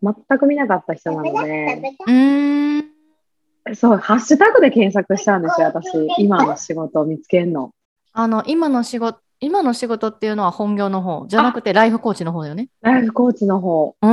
[0.04, 1.96] 全く見なかった人なので、
[3.76, 5.92] そうハッシュタグで検索したんですよ私。
[6.18, 7.72] 今の仕事を見つけるの。
[8.14, 12.70] あの今の仕事今の仕事っていうのは本業の方じゃなくてライフコーチの方だよね。
[12.82, 13.96] ライフコーチの方。
[14.00, 14.12] うん。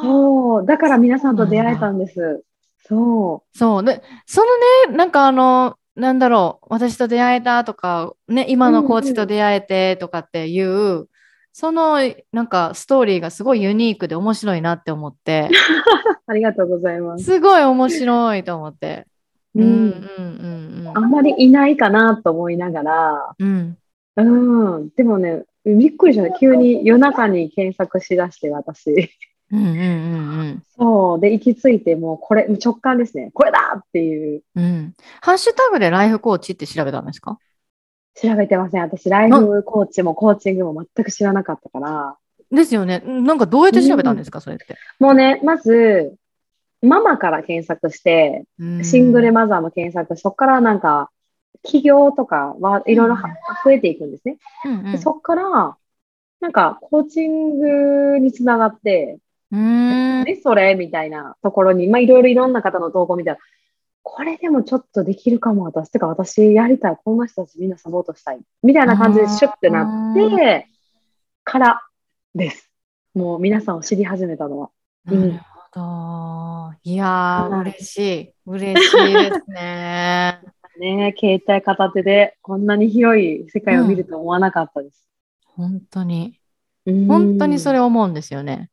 [0.00, 0.06] はあ。
[0.06, 0.66] そう。
[0.66, 2.42] だから皆さんと出会えたんです。
[2.86, 3.58] そう。
[3.58, 3.84] そう。
[3.84, 4.46] で、その
[4.90, 11.08] ね、なんかあの、なんだろう、私と出会えたとか、ね、今のコーチと出会えてとかっていう、うんうん、
[11.52, 11.98] その
[12.32, 15.50] なんかストーリーがすごいユニークで面白いなって思って。
[16.26, 17.24] ありがとうございます。
[17.24, 19.06] すごい面白いと思って。
[19.54, 20.92] うん、うん、うんうん。
[20.94, 23.76] あんまりいないかなと思いながら、うん。
[24.16, 24.88] うん。
[24.90, 26.30] でもね、びっくりした。
[26.38, 29.10] 急に夜中に検索しだして、私。
[29.52, 31.20] うんうんうんうん、そう。
[31.20, 33.30] で、行き着いて、もうこれ、直感ですね。
[33.34, 34.42] これだっていう。
[34.54, 34.94] うん。
[35.20, 37.38] ハッシュタグでライフコーチって調べたんですか？
[38.14, 38.82] 調べてません。
[38.82, 42.16] 私、ライフコーチもコーチングも全く知らなかったから。
[42.50, 43.02] ですよね。
[43.06, 44.76] なんかどうやって調べたんですか、うん、それって。
[44.98, 46.16] もうね、まず、
[46.82, 48.44] ママから検索して、
[48.82, 51.10] シングルマザーも検索そこからなんか、
[51.62, 53.16] 企業とかはいろいろ
[53.64, 54.38] 増えていくんですね。
[54.64, 55.76] うんうん、そこから、
[56.40, 59.18] なんか、コーチングにつながって、
[59.50, 60.74] 何それ？
[60.74, 63.38] みたいなところに、まあ、いろいろいろんな方の投稿見たら、
[64.02, 65.90] これでもちょっとできるかも、私。
[65.90, 66.96] てか、私やりたい。
[67.04, 68.40] こんな人たちみんなサポートしたい。
[68.62, 70.68] みたいな感じでシュッてなって、
[71.44, 71.82] から
[72.34, 72.70] です。
[73.14, 74.70] もう皆さんを知り始めたのは。
[75.04, 75.32] なる
[75.72, 76.74] ほど。
[76.82, 78.34] いやー、嬉しい。
[78.46, 80.40] 嬉しいですね。
[80.78, 85.08] ね携帯片手でこんなに広い世界を見ると思わなかったです。
[85.58, 86.38] うん、本当に。
[86.86, 88.70] 本当にそれ思うんですよね。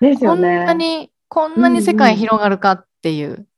[0.00, 0.58] ですよね。
[0.58, 3.28] こんなに、こんなに世界広がるかっていう。
[3.28, 3.48] うん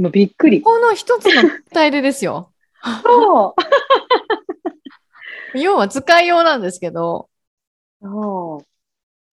[0.00, 0.62] もうびっくり。
[0.62, 2.52] この一つの伝えですよ。
[3.02, 3.54] そ
[5.54, 5.58] う。
[5.58, 7.28] 要は使いようなんですけど。
[8.00, 8.64] そ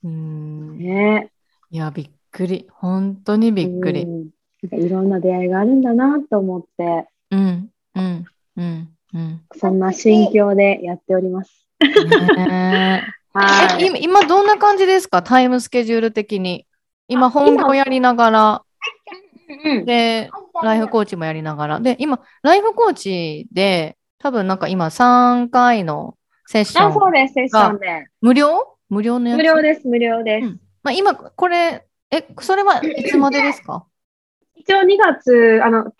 [0.03, 0.07] う。
[0.07, 0.77] うん。
[0.77, 1.31] ね。
[1.71, 2.67] いや、びっくり。
[2.69, 4.05] 本当にびっくり。
[4.05, 7.07] なんかいろんな出会いがあるんだなと思って。
[7.31, 8.25] うん、うん、
[8.57, 9.41] うん、うん。
[9.55, 11.65] そんな心境でやっております。
[11.79, 13.03] ね、
[13.39, 13.97] はい今。
[13.97, 15.21] 今どんな感じですか？
[15.21, 16.65] タイムスケジュール的に。
[17.07, 18.63] 今本業やりながら。
[19.85, 20.29] で、
[20.63, 21.79] ライフコーチもやりながら。
[21.79, 26.87] で、今、ライフコーチで、多分なんか今3回のセッション。
[26.87, 28.07] あ、そうです、セッションで。
[28.21, 28.75] 無料？
[28.89, 29.37] 無料のやつ？
[29.37, 30.45] 無料です、無料です。
[30.47, 33.85] うん、まあ、今、これ、え、それは いつまでですか？
[34.55, 35.93] 一応2月、あの、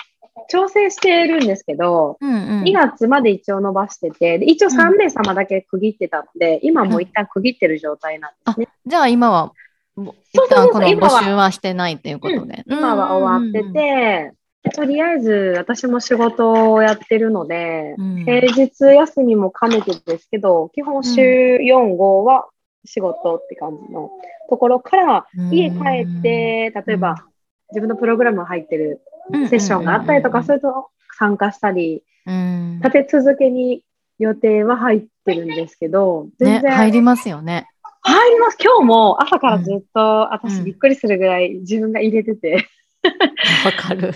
[0.49, 8.67] 調整してるんですけど、うんうん、2月まで一応伸ばしてて、一応3名様だけ区切ってたので、うん、今もう一旦区切ってる状態なんですね。
[8.85, 9.51] じゃあ今は、
[9.97, 12.63] 一旦この募集はしてないということで。
[12.67, 14.33] 今は終わってて、
[14.73, 22.47] とりあえず私も仕事をやってるので、うん、平日休みも兼ねてですけど、基本週4、5は
[22.85, 24.11] 仕事って感じの
[24.49, 25.77] ところから、家帰
[26.19, 27.25] って、例えば
[27.69, 29.01] 自分のプログラム入ってる
[29.49, 33.83] セッションがあったりとかすると参加したり、立て続けに
[34.19, 37.67] 予定は入ってるんですけど、全然、ね、入りますよね。
[38.01, 38.57] 入ります。
[38.63, 42.67] 今日も朝からずっと、うん私びっくりするぐらい自分が入れてて。
[43.65, 44.13] わかる。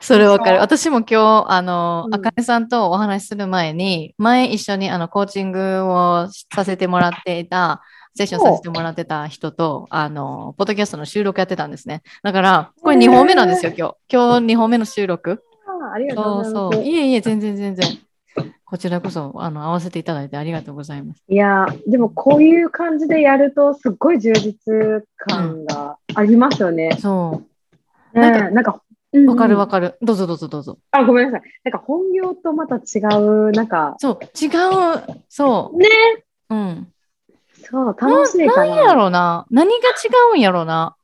[0.00, 0.60] それわかる。
[0.60, 7.82] 私も今日、あのう、んあかねさんとお話しする前に、前一緒にあのコーチングをさせてもらっていた、
[8.16, 12.02] セッションさせてもらってた人と、あの、ポッドキャストの収録やってたんですね。
[12.22, 13.96] だから、これ2本目なんですよ、今日。
[14.08, 15.42] 今日2本目の収録。
[15.66, 16.78] あありがとうごそざいうます。
[16.78, 16.84] そう。
[16.84, 17.86] いえいえ、全然全然。
[18.64, 21.22] こちらこそ、あの、合わせていただいてありがとうございます。
[21.28, 24.56] いやー、でもこういう感じでやると、すっごい充実
[25.16, 26.96] 感がありますよね。
[27.00, 27.42] そ
[28.12, 28.80] ねなんかなんか、
[29.12, 29.26] う。
[29.26, 29.90] わかるわかる。
[29.90, 30.06] かる。
[30.06, 30.78] どうぞどうぞどうぞ。
[30.92, 31.42] あ、ごめんなさい。
[31.64, 34.50] なんか本業とまた違う、なんか、そう、違う。
[35.28, 35.76] そう。
[35.76, 35.88] ね、
[36.50, 36.88] うん。
[37.70, 38.66] そう、楽しいかな。
[38.66, 39.46] 何やろうな。
[39.50, 40.96] 何が違うんやろうな。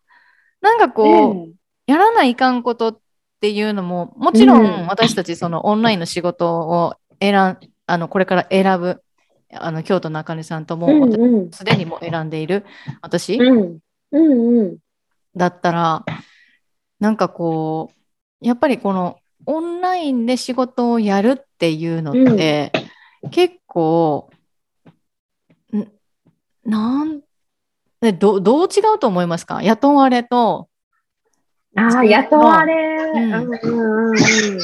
[0.60, 1.50] なんかこう、ね
[1.86, 2.98] やらないかんことっ
[3.40, 9.02] ていうのも、もちろうんん私たちそのオンラインの仕事を選ん、あの、これから選ぶ、
[9.52, 11.50] あの、京都のあかねさんとも、うんうん。
[11.50, 12.64] すでにもう選んでいる
[13.02, 13.78] 私うん。
[14.12, 14.78] うんうん。
[15.34, 16.04] だったら、
[17.00, 22.70] なんかこう、やっぱりこのオンラインで仕事をやるっていうのって、
[23.32, 24.39] 結構、ん
[26.64, 27.20] なん
[28.00, 29.62] でどどう違うと思いますか？
[29.62, 30.68] 雇われと、
[31.76, 32.74] ああ、雇われ。
[33.14, 34.58] ううんんうんうんうん。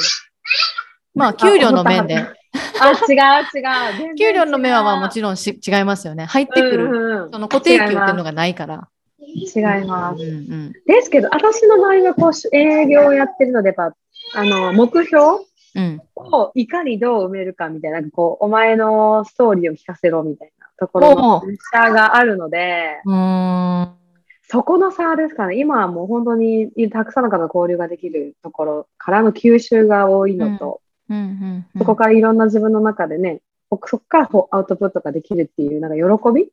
[1.15, 2.23] まあ、給料の面で、あ、
[2.91, 4.15] 違う違う。
[4.17, 6.25] 給料の面はまあもちろんし違いますよね。
[6.27, 8.89] 入ってくる、るその固定給っていうのがないから。
[9.19, 10.23] 違います。
[10.23, 13.95] うんうんですけど、私の周りはこう営業をやってるので、やっぱ、
[14.35, 23.01] あの、目標うんをいかにどう埋めるかみたいな、こう、お前のストーリーを聞かせろみたいなところのプレッシャーがあるので、
[24.49, 25.59] そこの差ですかね。
[25.59, 31.17] 今はもう本当にたくさんの方と交流ができるところからの吸収が多いのと、うん。
[31.17, 36.49] うんうんそこからいろんな自分の中でね、そこからアウトプットができるっていう、なんか喜び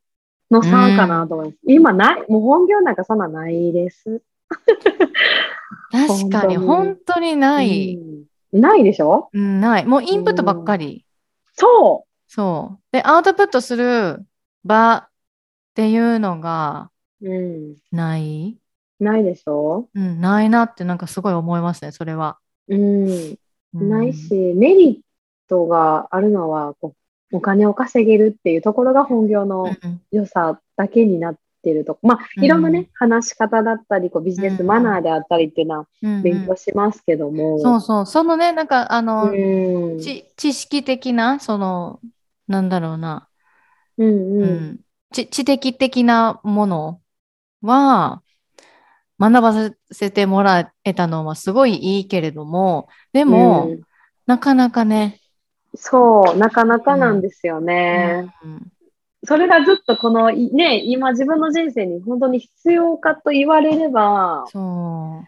[0.50, 1.58] の差かなと思います。
[1.66, 4.22] 今ない、もう本業なんかそんなないです。
[5.90, 7.98] 確かに、本本当にない、
[8.52, 8.60] うん。
[8.60, 9.28] ないでしょ？
[9.32, 9.84] うんない。
[9.86, 11.04] もうインプットばっかり。
[11.54, 12.04] そ
[12.34, 12.82] そう。
[12.90, 14.26] で、アウトプットする
[14.64, 15.08] 場っ
[15.74, 16.90] ていうのが
[17.22, 17.30] う。
[17.30, 17.76] うん。
[17.92, 18.56] ない？
[18.98, 19.88] ないでしょ？
[19.94, 22.38] うん、ないなってなんかすごい思いますね、それは。
[22.68, 23.06] うん。
[23.06, 23.38] うん
[23.76, 24.98] ないし、メリッ
[25.48, 26.94] トがあるのはこ
[27.32, 31.98] う、お金を稼げるっていうところが本業のうん良さだけになってると。
[32.02, 37.58] まあ、いろんなね、話し方だったり、こうビジネスマナーであったりっていうのはうんうん勉強しますけども。
[37.58, 38.06] そうそう。
[38.06, 39.98] そのね、なんかあの、うん。
[39.98, 42.00] ち知識的な、その、
[42.46, 43.28] なんだろうな、
[43.98, 44.50] うんううん。
[44.72, 44.80] ん、
[45.12, 47.00] 知知的的なもの
[47.62, 48.22] は、
[49.20, 53.80] 学ばせてもらえたのはすごいいいけれども、でも、うん
[54.26, 55.20] なかなかね、
[55.74, 58.26] そう、なかなかなんですよね。
[58.42, 58.72] うん
[59.26, 65.24] それがずっとこの、いね、今自分の人生に本当に必要かと言われれば、そ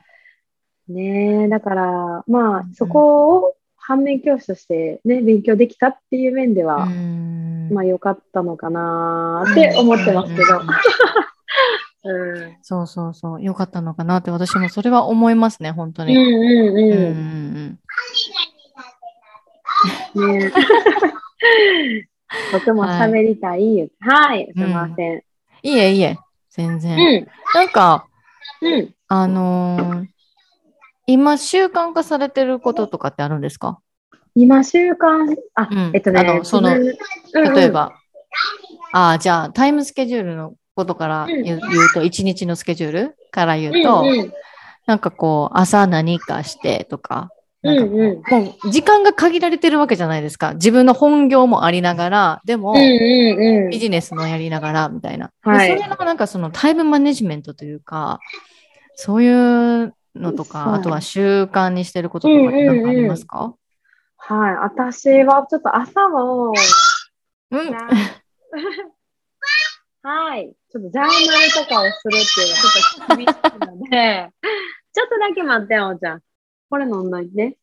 [0.89, 0.93] う。
[0.93, 3.56] ねだから、まあうん、そこを
[3.87, 10.61] 反面教師としてね、勉強できたっていう面では、うんまあ良かったのかなって思ってますけど。
[12.05, 12.57] うん。
[12.63, 13.43] そうそうそう。
[13.43, 16.17] よかったのかなって私もそれは思いますね、本当に。
[16.17, 17.79] うんうんうん
[20.15, 20.39] うん。
[20.41, 20.53] ね
[22.53, 23.95] 僕も喋りたい言うて。
[24.01, 25.23] はい、すいません。
[25.63, 26.19] いいえ、いいえ、
[26.51, 26.97] 全然。
[26.97, 27.27] うん。
[27.55, 28.07] なんか、
[28.63, 28.95] うん。
[29.09, 30.16] あのー
[31.07, 33.79] 今習慣化されてることとかってあるんですか？
[34.35, 35.91] 今習慣、あ、うん。
[35.95, 36.97] えっとね、あのその自
[37.33, 37.95] 分例え、ば、
[38.93, 41.61] ああ、じゃあタイムスケジュールのことから言う,、
[41.95, 44.33] と、一日のスケジュールから言うと、うんうん。
[44.87, 47.31] なんかこう、朝何かしてとか、
[47.63, 48.45] なんかこううんうん。
[48.45, 50.53] もう時間が限られてるわけじゃないですか。
[50.55, 53.71] 自分の本業もありながら、でも、うんうんうん。
[53.71, 55.31] ビジネスもやりながらみたいな。
[55.45, 55.69] ではい。
[55.79, 58.21] それのなんかそのタイムマネジメントというか、
[58.97, 63.55] そういうのとか、あとは習慣にしてることとかって何かありますか？
[64.17, 66.53] はい、私はちょっと朝も、
[67.51, 67.71] うん。
[67.71, 67.89] な
[70.03, 71.13] はい、ちょっとジャーナル
[71.53, 73.35] とかをするっていうのはちょっと厳しい
[73.83, 74.31] ので、
[74.95, 76.23] ちょっとだけ待ってよ、おちゃん。
[76.71, 77.59] これ飲んどいて。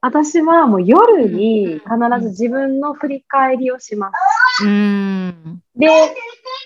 [0.00, 1.88] 私はもう夜に必
[2.20, 4.10] ず自分の振り返りをしま
[4.58, 4.64] す。
[4.64, 5.62] うーん。
[5.74, 5.88] で、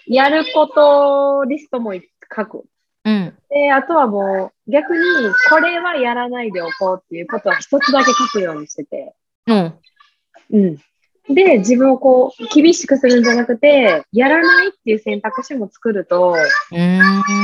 [0.07, 2.65] やることリストも書く。
[3.05, 3.35] うん。
[3.51, 5.01] で、あとはもう逆に
[5.49, 9.15] これはやらないでおこうっていうことは一つだけ書くようにしてて。
[9.47, 9.75] うん。
[10.53, 10.77] うん。
[11.35, 16.35] で、自分をこう厳しくするんじゃなくて、やらないっていう選択肢も作ると、
[16.73, 17.03] うーん。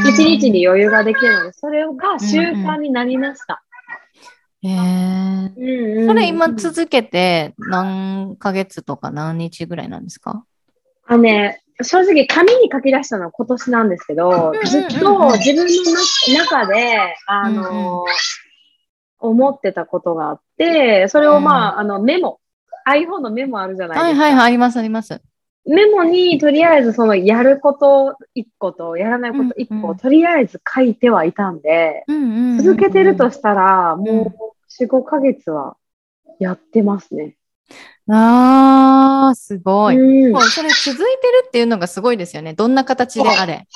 [0.08, 3.62] 一日に余裕ができるので、それが習慣になりました。
[4.62, 4.72] へえ。
[4.74, 10.44] うんうんそれ今続けて何ヶ月とか何日ぐらいなんですか？
[11.06, 18.04] あね、正直紙に書き出したのは今年なんですけど、ずっと自分の中で、あの、
[19.18, 22.40] 思ってたことがあって、それをまあ、あの、メモ、
[22.88, 24.22] iPhone のメモあるじゃないですか。
[24.22, 25.20] はいはいはい、ありますあります。
[25.66, 32.04] メモにとりあえずそのやること1個とやらないこと1個、とりあえず書いてはいたんで、
[32.62, 35.76] 続けてるとしたら、もう4、5ヶ月は
[36.38, 37.36] やってますね。
[38.08, 39.96] ああ、すごい。
[39.96, 42.54] うん、もうそれ続いてるっていうのがすごいですよね。
[42.54, 43.66] どんな形であれ。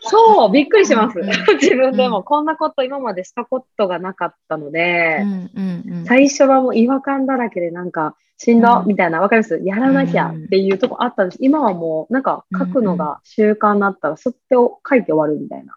[0.00, 1.18] そう、びっくりします。
[1.18, 1.26] うん、
[1.60, 9.60] 自分でもこんなこと今までしたことがなかったので、うんうんうん、最初はもう違和感だらけでなんか、しんど、みたいな、わかります？
[9.64, 11.38] やらなきゃっていうとこあったんです。
[11.40, 15.76] 今はもうなんか書くのが習慣になったら、吸って書いて終わるみたいな。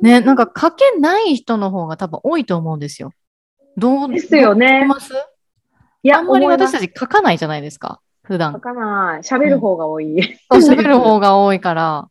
[0.00, 3.10] ね、なんか書けない人の方が多分多いと思うんですよ。
[3.76, 4.88] どうですよね。
[6.04, 8.52] いや、あんまり私たち書かないじゃないですか、普段。
[8.52, 9.22] 書かない。
[9.22, 10.38] 喋る方が多い。
[10.52, 12.08] 喋、うん、る方が多いから。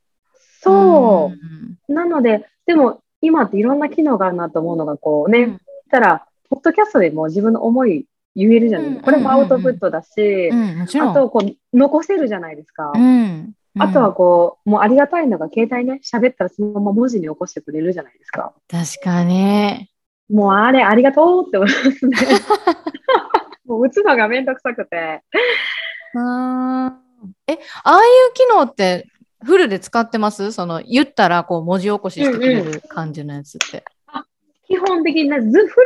[0.61, 1.87] そう。
[1.87, 9.05] うん、なので、でも今っていろんな機能があるなと思うのが、こうね、うん、たら、ポッドキャストでも自分の思い言えるじゃないですか。
[9.05, 12.91] これもアウトプットだし、あとこう残せるじゃないですか。
[13.77, 18.53] あとはこう、もうありがたいのが携帯ね、喋ったらそのまま文字に起こしてくれるじゃないですか。
[18.67, 19.89] 確かに。
[20.29, 22.17] もうあれ、ありがとうって思いますね。
[23.65, 25.23] もう打つのがめんどくさくて。
[26.15, 26.97] あ
[27.47, 29.07] え、ああいう機能って
[29.43, 30.51] フルで使ってます？
[30.51, 33.83] その言ったらこう文字起こししてくれる感じのやつって。
[34.13, 34.25] うんうん、
[34.67, 35.37] 基本的にフ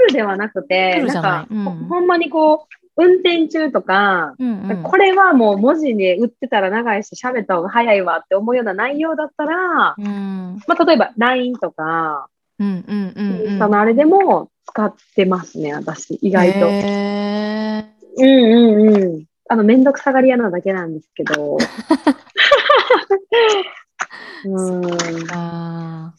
[0.07, 16.68] ルではなくて、なんか、うん、ほんまにこう、運転中とか、うんうん、これはもう文字に打ってたら長いし喋った方が早いわって思うような内容だったら、うん、まあ、例えば LINE とか、うんうんうんうん、のあれでも使ってますね、私、意外と。
[16.68, 19.26] うんうんうん。
[19.49, 21.57] あの、めんどくさがり屋なだけなんですけど。
[24.45, 24.84] うん。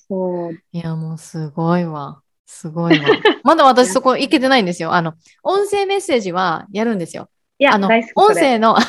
[0.08, 0.54] そう。
[0.72, 2.22] いや、もうすごいわ。
[2.46, 3.06] すごいわ。
[3.44, 4.94] まだ私そこ行けてないんですよ。
[4.94, 7.28] あの、音声メッセージはやるんですよ。
[7.58, 8.82] いや、あの、音声の、 音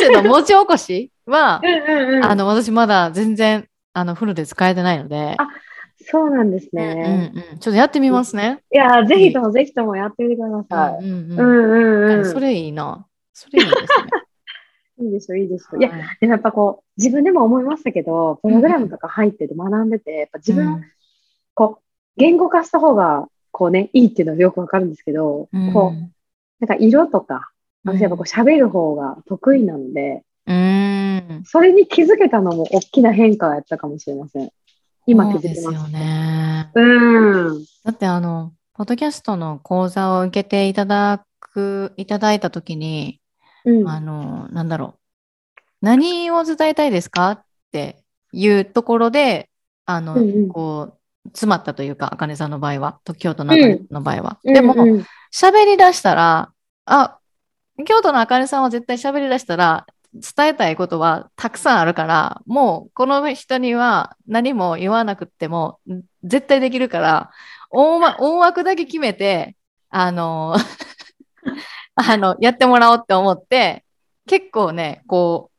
[0.00, 5.34] 声の文字起こしは、うんうんうん、あの、私まだ全然、あの、フルで使えてないので。
[5.38, 5.48] あ、
[6.04, 7.30] そうなんですね。
[7.34, 8.62] うんうん、ちょっとやってみますね。
[8.72, 11.04] いや、ぜひともぜひともやってみてください。
[11.04, 12.32] うんうんうん。
[12.32, 13.06] それいいな。
[13.32, 13.86] それいいですね。
[15.06, 15.76] いいでしょ、いいでしょ。
[15.76, 15.90] いや、
[16.20, 20.82] でもやっぱこう、自分でも思いましたけど、プログラムとか入ってて学んでて、やっぱ自分、
[21.54, 21.82] こう、
[22.16, 26.10] 言語化した方が、こうね、いいっていうのはよくわかるんですけど、こう、
[26.60, 27.50] なんか色とか、
[27.84, 34.50] 私やっぱこう喋る方が得意なので、うん、それに気づけたのも大きな変化やったかもしれません。
[35.06, 35.54] 今気づきます。
[35.54, 36.70] ですよね。
[36.74, 37.64] うん。
[37.84, 43.20] だってあの、ポッドキャストの講座を受けていただく、いただいたときに、
[43.64, 44.98] うん、あの、なんだろう。
[45.80, 48.02] 何を伝えたいですかって
[48.32, 49.48] いうところで、
[49.86, 54.38] あの、うんうん、こう、詰まったというか、あかねさんの場合は、京都のあかねの場合は。
[54.44, 56.52] うん、でも、喋、うん、り出したら、
[56.84, 57.18] あ、
[57.84, 59.86] 京都のあかねさんは絶対喋り出したら、
[60.20, 65.80] 伝えたいことはたくさんあるから、もうこの人には何も言わなくても
[66.24, 67.30] 絶対できるから、
[67.70, 69.56] 大,、ま、大枠だけ決めて、
[69.90, 70.56] あの、
[71.94, 73.84] あの、やってもらおうって思って、
[74.26, 75.50] 結構ね、こ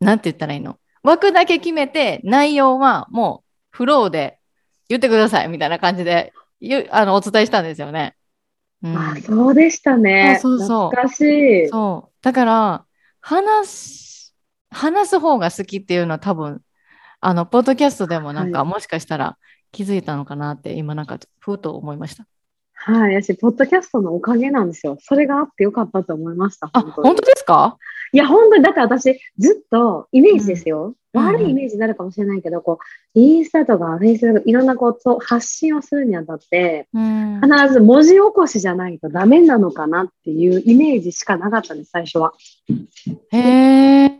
[0.00, 0.78] う、なんて言ったらいいの？
[1.02, 4.38] 枠だけ決めて、内容はもうフローで
[4.88, 6.32] 言ってくださいみたいな感じで
[6.90, 8.16] あのお伝えしたんですよね。
[8.82, 10.38] うん、あそうでしたね。
[10.40, 10.90] そうそうそう。
[10.90, 11.68] 懐かしい。
[11.68, 12.12] そう。
[12.22, 12.84] だから、
[13.20, 14.36] 話す、
[14.70, 16.62] 話す方が好きっていうのは多分、
[17.20, 19.36] あの、ポッドキャストでもなんか、もしかしたら
[19.72, 22.26] 気づいたのかなって、今なんか、ふうと思いました。
[22.72, 23.22] はい。
[23.22, 24.96] 私、ポッドキャストのおかげなんですよ。
[25.00, 26.70] それがあってよかったと思いました。
[26.72, 27.76] あ、本当ですか？
[28.12, 30.86] いや、本当に、だって私、ずっと、イメージですよ。
[30.86, 32.78] うん、悪いイメージになるかもしれないけど、こ
[33.14, 42.32] う、インスタとかフェイスブック、いろんなこと発信をするにあたって、うん、必ず文字起こしじゃないとダメなのかなっていうイメージしかなかったんです、最初は。
[43.32, 44.10] へー。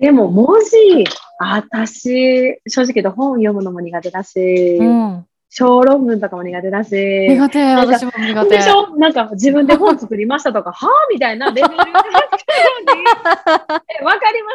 [0.00, 1.04] でも文字、
[1.38, 5.26] 私、正直言うと本読むのも苦手だし、うん
[5.56, 6.90] 小論文とかも苦手だし。
[7.28, 8.56] 苦手、私も苦手。
[8.56, 11.86] でしょなんか自分で本作りましたとか、 はぁみたいなレベル わか
[14.32, 14.50] りま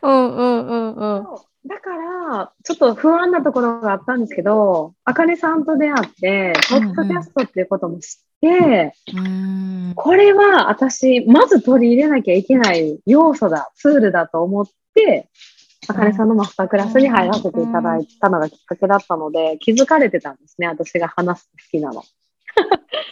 [0.02, 1.24] うんうんうんうん。
[1.66, 1.90] だか
[2.30, 9.28] ら、ちょっと不安なところがあったんですけど、あかねさんと出会って、ポッドキャストっていうことも知って、うんう
[9.90, 15.28] ん、これは私、まず取り入れなきゃいけない要素だ、ツールだと思って、
[15.88, 22.04] あかねさんのマスタークラスに入らせていただいたのがきっかけだったので、気づかれてたんですね、私が話す好きなの。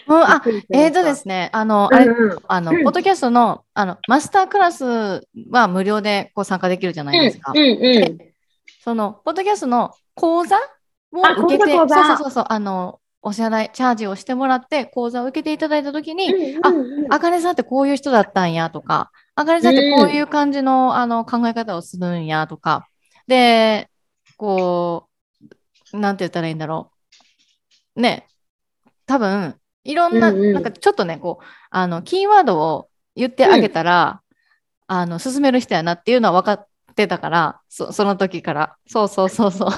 [0.09, 7.53] うん、あ、えっ、ー、とですね、あの、あれ、うんうん、あの、ポッドキャストの、あの、マスタークラスは無料でこう参加できるじゃないですか。
[7.55, 8.18] うんうんうん、
[8.85, 10.61] その、ポッドキャストの講座を
[11.45, 19.11] 受けて、そうそうそうそう、あの、お支払い、チャージをしてもらって、講座を受けていただいたときに、うんうんうん、あ、あかねさんってこういう人だったんやとか、
[19.41, 22.86] あかねさんってこういう感じの,、あの考え方をするんやとか、
[23.26, 23.88] で、
[24.36, 25.09] こ
[25.93, 26.93] う、なんて言ったらいいんだろ
[27.97, 28.03] う。
[28.03, 28.26] ね、
[29.07, 34.20] 多分、いろんな、うんうん、なんかちょっとね、こう、あの、キーワードを言ってあげたら、
[34.88, 38.76] うん、あの、進める人やなっていうのは分かってたから、そその時から。
[38.86, 39.70] そうそうそうそう。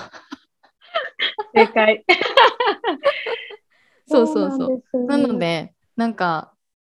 [1.54, 2.04] 正解。
[4.08, 5.04] そうそうそう。
[5.04, 6.52] なので、なんか、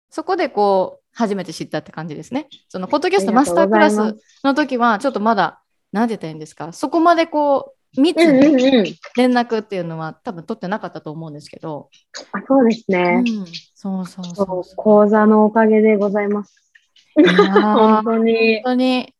[0.09, 2.47] そこでこう、初めて知ったって感じですね。
[2.69, 5.61] その、ポッドキャストマスタークラスの時は、ちょっとまだ、
[5.91, 11.89] 何て言ったらいいんですか、そこまでこう、密に連絡っていうのは多分取ってなかったと思うんですけど。
[12.33, 16.71] あそうですね、うん、そうそうそう講座のおかげでございます。
[17.15, 18.55] 本当に。
[18.57, 19.01] 本当に。
[19.01, 19.13] い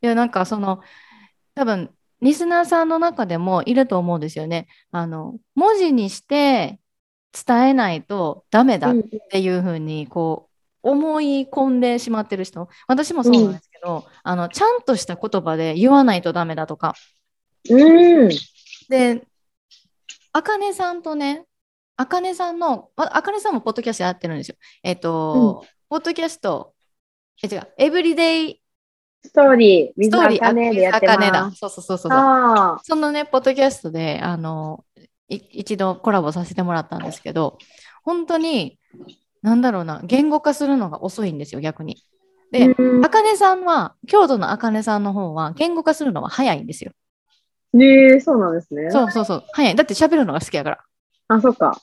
[0.00, 0.80] や、なんかその、
[1.54, 1.90] 多分
[2.22, 4.66] リスナーさんの中でもいると思うんですよね。
[4.90, 6.80] あの文字にして
[7.46, 8.94] 伝えないとダメだっ
[9.30, 10.45] ていうふうにこう
[10.86, 16.94] 思い込んでしまってる人私もそうなんですけど、うん、あのちゃんとした言葉で言わないとダメだとか。
[17.68, 18.30] うん、
[18.88, 19.26] で
[20.32, 21.44] あかねさんとね
[21.96, 24.56] あかねさんのあかねさんもポッドキャストやってるんですよ。
[24.84, 26.74] えっ、ー、と、うん、ポッドキャスト
[27.42, 28.62] え違うエブリデイ
[29.24, 31.18] ストーリー、水あねでやってます。
[31.20, 31.50] だ。
[31.52, 32.78] そうそうそうそう。
[32.84, 34.84] そのね、ポッドキャストで、あの、
[35.28, 37.58] 一度コラボさせてもらったんですけど、
[38.04, 38.78] 本当に、
[39.42, 42.02] なんだろうな、言語化するのが遅いんですよ、逆に。
[42.50, 42.74] で、
[43.04, 46.92] あかねさんは、郷土のあかねさんの方は、言語化するのは早いんですよ。
[47.72, 48.90] ねえ、そうなんですね。
[48.90, 49.44] そうそうそう。
[49.52, 49.74] 早い。
[49.74, 50.78] だって喋るのが好きやから。
[51.28, 51.76] あ、そっか。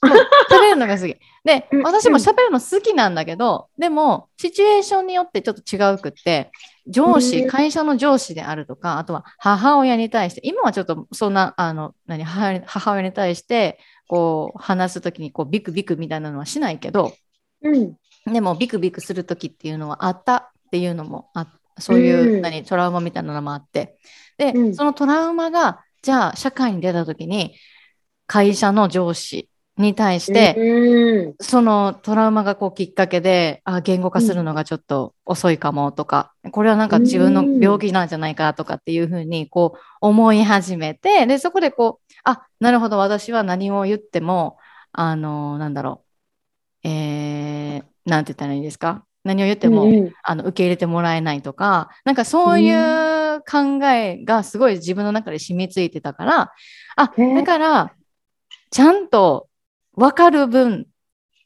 [0.49, 1.16] 喋るのが好き。
[1.43, 6.51] で、私も喋るの好きなんだけど、でも、シチュエーションによってちょっと違うくって、
[6.88, 17.14] 上司、会社の上司であるとか、あとは母親に対して、今はちょっとそんな、あの、何、母親に対して、こう、話すときに、こう、ビクビクみたいなのはしないけど、
[17.64, 21.47] うん、でも、ビクビクするときっていうのはあったっていうのもあ
[21.80, 23.97] そういう、何、トラウマみたいなのもあって、
[24.38, 27.55] で、うん、そのトラウマが、じゃあ、社会に出たときに、
[28.28, 44.57] 会社の上司に対して、そのトラウマがこうきっかけであ言語化するのがちょっと遅いかもとか、これはなんか自分の病気なんじゃないかとかっていうふうにこう思い始めてでそこでこうあなるほど私は何を言っても
[44.91, 46.14] あのなんだろう
[46.86, 46.93] えー、
[48.06, 49.06] なんて言ったらいいですか？
[49.24, 49.86] 何を言っても、
[50.24, 56.51] あの受け入れてもらえないとかなんかそういう考えがすごい自分の中で染みついてたから
[56.95, 57.93] あだから
[58.72, 59.47] ちゃんと
[59.95, 60.88] 分かる分、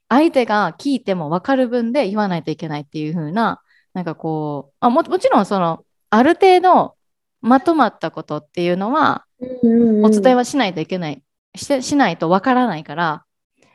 [0.09, 3.61] 相手が聞いても分かる分で言わないといけないっていう風な、
[3.93, 6.95] なんかこう、あももちろんその、ある程度
[7.41, 11.21] まとまったことっていうのは、お伝えはしないといけない、
[11.55, 13.25] ししないと分からないから、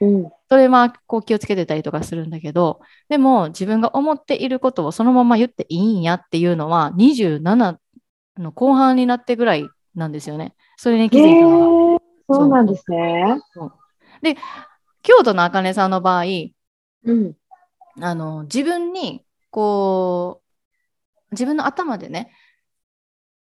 [0.00, 7.78] うん、それはこう気をつけてたりとかするんだけど、でも自分が思っていることをそのまま言っていいんやっていうのは27
[8.36, 10.54] の後半になってぐらいなんですよね。
[10.76, 12.02] それに気づいたのが。
[12.28, 13.38] そうなんですね。
[14.20, 14.36] で、
[15.00, 16.24] 京都の茜さんの場合、
[17.06, 17.32] うん、
[18.02, 20.42] あの自分にこ
[21.30, 22.30] う自分の頭でね、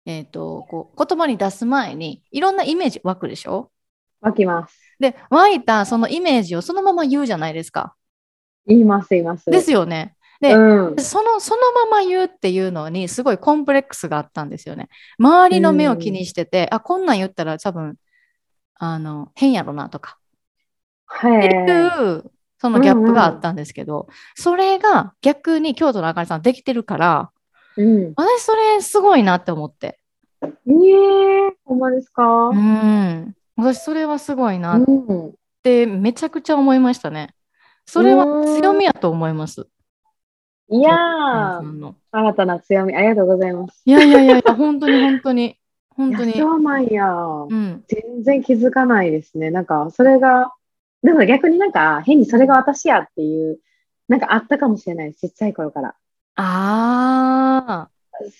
[0.06, 3.72] えーと、こう言葉に出す前にいろんなイメージ湧くでしょ？
[4.20, 4.89] 湧きます。
[5.00, 7.94] で湧いたそのイメージをそのまま言うじゃないですか。
[8.66, 9.50] 言います言います。
[9.50, 10.14] ですよね。
[10.40, 14.88] で、うん、そのそのまま言うっていうのにすごいコンプレックスがあったんですよね。
[15.18, 17.96] 周りの目を気にしてて、うん、あこんなん言ったら多分
[18.76, 20.18] あの変やろなとか
[21.18, 21.50] ってい
[22.16, 27.30] うそのギャップがあったんですけど、うんうん、それが逆に京都のあかりさんできてるから、
[27.76, 29.98] うん、私それすごいなって思って。
[30.42, 32.48] えー、ほんまですか？
[32.48, 33.34] うん。
[33.60, 34.84] 私それはすごいなっ
[35.62, 37.34] てめちゃくちゃ思いましたね。
[37.86, 39.68] それは強みやと思います。
[40.72, 43.82] いやー、新たな強み、ありがとうございます。
[43.84, 45.56] いやいやいや、本当に本当に。
[45.96, 46.32] 本当に。
[46.34, 47.84] そうなんや、うん。
[47.88, 49.50] 全然気づかないですね。
[49.50, 50.52] なんか、それが、
[51.02, 53.58] でも逆になんか、変にそれが私やっていう、
[54.06, 55.14] なんかあったかもしれない。
[55.14, 55.96] ちっちゃい頃から。
[56.36, 57.90] ああ。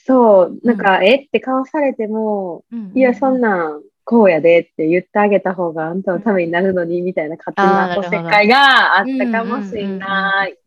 [0.07, 10.59] そう、なんか、うん、えって顔されても、うん、いや、そんなん、こうやでって言ってあげた方があんたのためになるのに、みたいな勝手なおせっかいがあったかもしれない。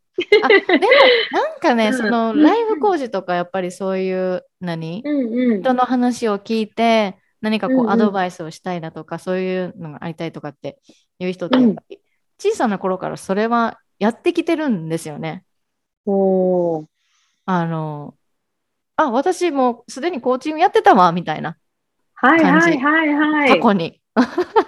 [0.44, 0.64] あでも
[1.34, 10.78] なんかね、 そのライブ工事とかやっぱりそういう何、うんうん、人の話を聞いて何かこうアドバイスをしたいだとか、そういうのがありたいとかって
[11.20, 12.00] いう人ってやっぱり
[12.40, 15.44] 小さな頃からそれはやってきてるんですよね。
[16.06, 16.86] おー。
[17.46, 18.16] あの、
[18.96, 21.58] あ、私もうすでにコーチングやってたわ、みたいな、
[22.16, 23.50] はいはいはいはい。
[23.50, 24.00] 過去に。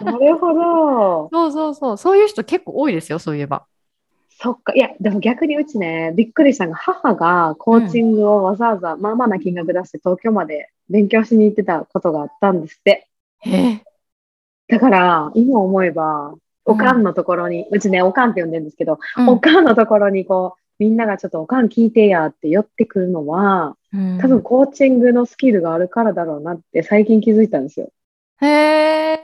[0.01, 1.29] なるほど。
[1.31, 3.65] そうそうそう、そういう人結構多いですよ、そういえば。
[4.37, 4.73] そっか。
[4.73, 13.07] いや、でも逆にうちね、びっくりしたのが、母がコーチングをわざわざ、まあまあな金額出して東京まで勉強しに行ってたことがあったんですって。
[13.39, 13.83] へえ。
[14.67, 16.33] だから、今思えば、
[16.65, 27.89] おかんのところに、うちね、おかんって呼んでるんですけど、うんおかんのところにこう、みんながちょっとおかん聞いてやって寄ってくるのは、うん多分コーチングのスキルがあるからだろうなって最近気づいたんですよ。
[28.41, 28.47] へ
[29.13, 29.19] え。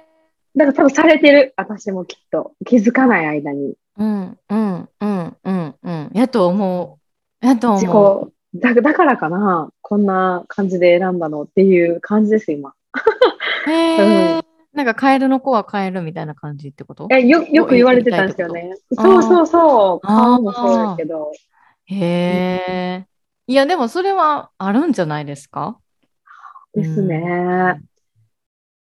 [0.55, 1.53] だから多分されてる。
[1.57, 2.53] 私もきっと。
[2.65, 3.75] 気づかない間に。
[3.97, 6.11] うんうんうんうんうん。
[6.13, 6.99] やと思
[7.41, 7.45] う。
[7.45, 8.31] やと自思う。
[8.57, 9.71] 己だだからかな。
[9.81, 12.73] こんな感じで選んだのっていう感じです、今。
[13.67, 14.40] へえ。
[14.73, 17.07] なんかカエルの子はカエルみたいな感じってこと？
[17.11, 18.73] えよよく言われてたんですよね。
[18.95, 19.01] と？
[19.01, 20.07] そうそうそう。
[20.07, 21.31] 顔もそうやけど。
[21.85, 23.05] へえ。
[23.47, 25.77] いや、でもそれはあるんじゃないですか？
[26.73, 27.81] ですね。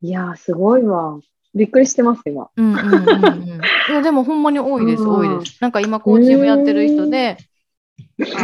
[0.03, 1.18] いやー、すごいわ。
[1.55, 2.49] びっくりしてます、今。
[2.57, 3.43] うんうんうんうん。
[3.91, 5.59] いや、でもほんまに多いです、うん多いです。
[5.61, 7.37] なんか今コーチングやってる人で、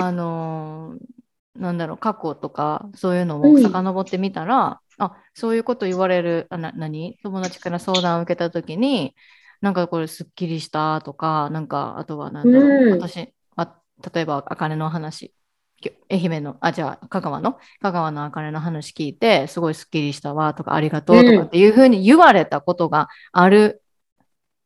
[0.01, 1.18] あのー
[1.59, 7.19] なんだろう、過去とか、そういうのを遡ってみたら、あ、そういうこと言われる、あな、何？
[7.23, 9.15] 友達から相談を受けたときに、
[9.61, 13.01] なんかこれすっきりしたとか、なんか、あとはなんだろう、うん。
[13.01, 13.75] 私、あ、
[14.15, 15.33] 例えば、あかねの話、
[15.81, 23.83] き愛媛の、あ、じゃあ、香川の、香川のあかねの話聞いて、すごいすっきりしたわとか、ありがとうとかっていうふうに言われたことがある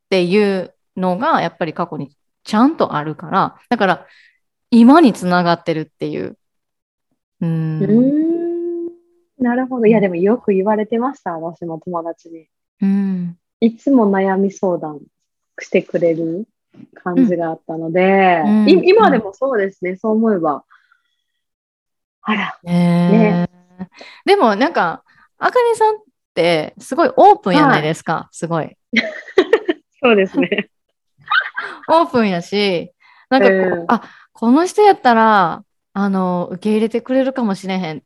[0.04, 2.14] っていうのが、やっぱり過去に
[2.44, 4.06] ちゃんとあるから、だから、
[4.70, 6.38] 今につながってるっていう。
[7.42, 7.48] うー。
[7.48, 8.86] うん。
[9.38, 9.86] なるほど。
[9.86, 12.46] いや、でもよく言われてました、私も友達に。
[12.80, 13.38] うん。
[13.60, 15.00] いつも悩み相談
[15.60, 16.48] してくれる
[16.94, 20.64] 感じがあったので、うんい今でもそうですね、そう思えば。
[22.22, 23.86] あら、ねえ
[24.24, 25.04] でもなんか、
[25.38, 25.98] あかねさんっ
[26.34, 28.76] てすごいオープンやないですか、すごい。
[30.00, 30.70] そうですね。
[31.88, 32.92] オープンやし、
[33.28, 35.64] なんかこう、うんあ、この人やったら、
[35.94, 38.00] あの、受け入れてくれるかもしれへんっ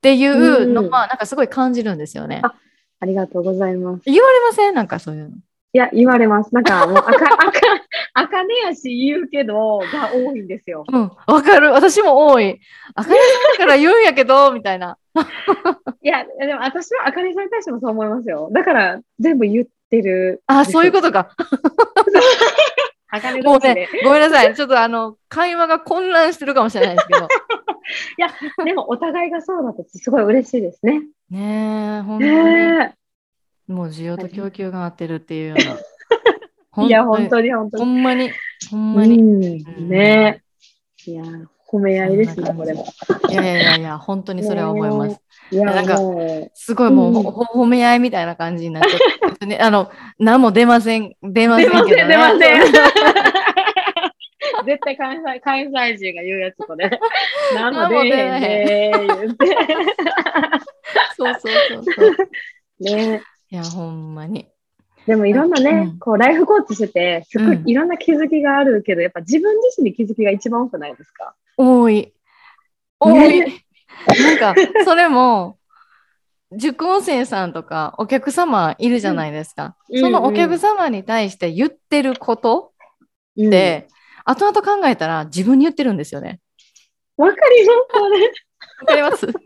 [0.00, 2.40] ていうのは、なんかすごい感じるんですよね。
[2.42, 2.54] あ
[3.00, 4.02] ありがとうございます。
[4.06, 4.74] 言われません？
[4.74, 5.36] なんかそういうの。
[5.74, 6.54] いや、言われます。
[6.54, 7.60] なんかもう、あか、あか、
[8.12, 10.84] あかねやし言うけど、が多いんですよ。
[10.86, 11.72] うん、わかる。
[11.72, 12.60] 私も多い。
[12.94, 14.98] あかねさんだから言うんやけど、みたいな。
[16.02, 18.50] いや、でも私はあかねさんに対してもそう思いますよ。
[18.52, 20.42] だから、全部言ってる。
[20.46, 21.30] あ、そういうことか。
[23.14, 24.54] あかねもうね。、ごめんなさい。
[24.54, 27.28] ちょっとあの、会話が混乱してるかもしれないですけど。
[28.64, 31.02] でも、お互いがそうだとすごい嬉しいですね。
[31.28, 32.30] ねえ、本当に。
[32.32, 32.94] ね
[33.68, 35.76] もう需要と供給が合ってるっていうような。
[36.84, 36.86] え。
[36.88, 37.92] いや、本に当に本当ほに。
[37.92, 38.30] んまに、
[38.70, 39.18] ほんうまに。
[39.18, 40.42] ん、ね
[41.06, 41.10] え。
[41.10, 41.24] いや、
[41.72, 42.84] 褒め合いですね、これも。
[43.30, 45.20] いやいやいや本当にそれは思います。
[45.50, 47.16] いや、なんかもすごいもう、う
[47.62, 51.60] 褒め合いみたいな感じになっちゃって、 ね、あの、何も出ません、出まう。
[51.60, 52.08] せんけど、ね。
[52.08, 52.72] 出ません、出ません。
[54.66, 56.90] 絶対関西関西人が言うやつ、これ。
[57.54, 59.46] 何も出えへんね言って。
[61.16, 62.16] そうそうそうそう。
[62.80, 64.51] ねいや、ほんまに。
[65.06, 71.34] でもいろんなね、うんこうライフコーチしてて、すごいうんいろんな気づきがあるけど、やっぱ自分自身に気づきが一番多くないですか？
[71.56, 72.12] 多い。
[73.00, 73.40] 多い。
[73.40, 73.64] ね
[74.18, 75.58] なんか、それも、
[76.50, 79.76] 受講生さんとかお客様いるじゃないですか。
[79.88, 82.72] うんそのお客様に対して言ってること
[83.36, 83.88] うんって、
[84.24, 86.40] 後々考えたら自分に言ってるんですよね。
[87.16, 88.26] わかります。
[88.80, 89.38] わかりますわか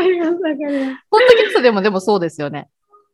[0.00, 1.04] ります、わかります。
[1.10, 2.68] ポッドキャストでもでもそうですよね。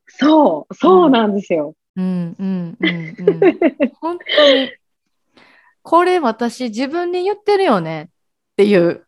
[0.08, 1.74] そう、そうなんですよ。
[1.96, 3.40] うんうんうんうん。
[4.00, 4.70] 本当に。
[5.82, 8.10] これ私自分に言ってるよね
[8.52, 9.06] っていう。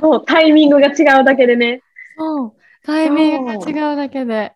[0.00, 1.82] そう、タイミングが違うだけでね。
[2.16, 2.52] そう。
[2.84, 4.52] タイミングが違うだけで。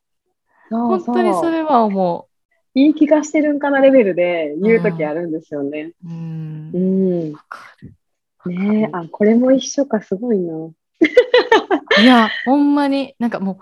[0.70, 2.28] 本当にそれは思
[2.74, 5.92] いい気がしてるんかなレベルで言うときあるんですよね。
[6.04, 6.08] う。
[6.08, 6.78] うんう。
[6.78, 7.32] ん。
[8.52, 10.54] ねえ、あ、これも一緒か、すごいな。
[12.02, 13.56] いや、ほんまに、なんかもう、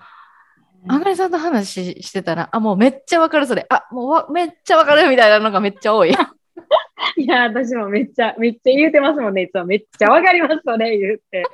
[0.88, 3.66] あがりさんと話ししてたら、あ、もうめっちゃわかる、それ。
[3.68, 6.10] あ、もうわめっちゃわかるみたいなのがめっちゃ多い。
[7.16, 9.42] いや、私もめっちゃ、めっちゃ言うてますもんね。
[9.42, 11.44] いつもめっちゃわかります、それ言って。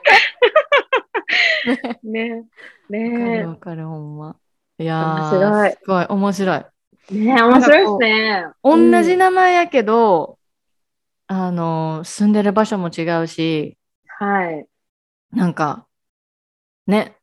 [2.03, 2.45] ね
[2.89, 4.37] ねるわかる、ほんま。
[4.79, 6.65] いやすごい、面白い。
[7.13, 7.15] え。
[7.15, 8.47] ねえ、面白いですね。
[8.63, 9.31] 同じな。
[9.31, 10.39] 名前やけど、
[11.27, 14.67] あの、住んでる場所も違うし、はい。
[15.33, 15.87] なんか、
[16.87, 17.17] ね、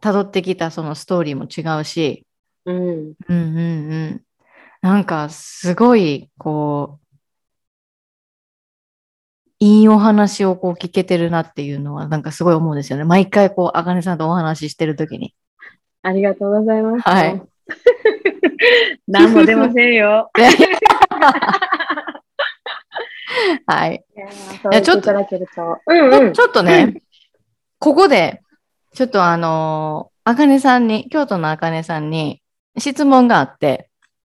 [0.00, 2.26] 辿ってきたそのストーリーも違うし、
[2.64, 2.78] うん。
[2.78, 4.22] うんうんうん。
[4.82, 7.00] なんかすごい、こう、
[9.58, 13.04] いいお話をこう聞けてるなっていうのは、なんかすごい思うんですよね。
[13.04, 15.34] 毎回こう、あかねさんとお話ししてるときに。
[16.02, 17.02] ありがとうございます。
[17.02, 17.42] はい。
[19.06, 20.30] 何も出ませんよ。
[23.66, 24.04] はい。
[24.16, 24.30] いやー
[24.62, 25.78] そう言っと。
[25.86, 26.32] うんうん。
[26.32, 27.02] ちょっとね、
[27.78, 28.42] ここで、
[28.92, 32.42] ちょっとあのー、あかねさんに、京都のあかねさんに
[32.78, 33.88] 質問があって、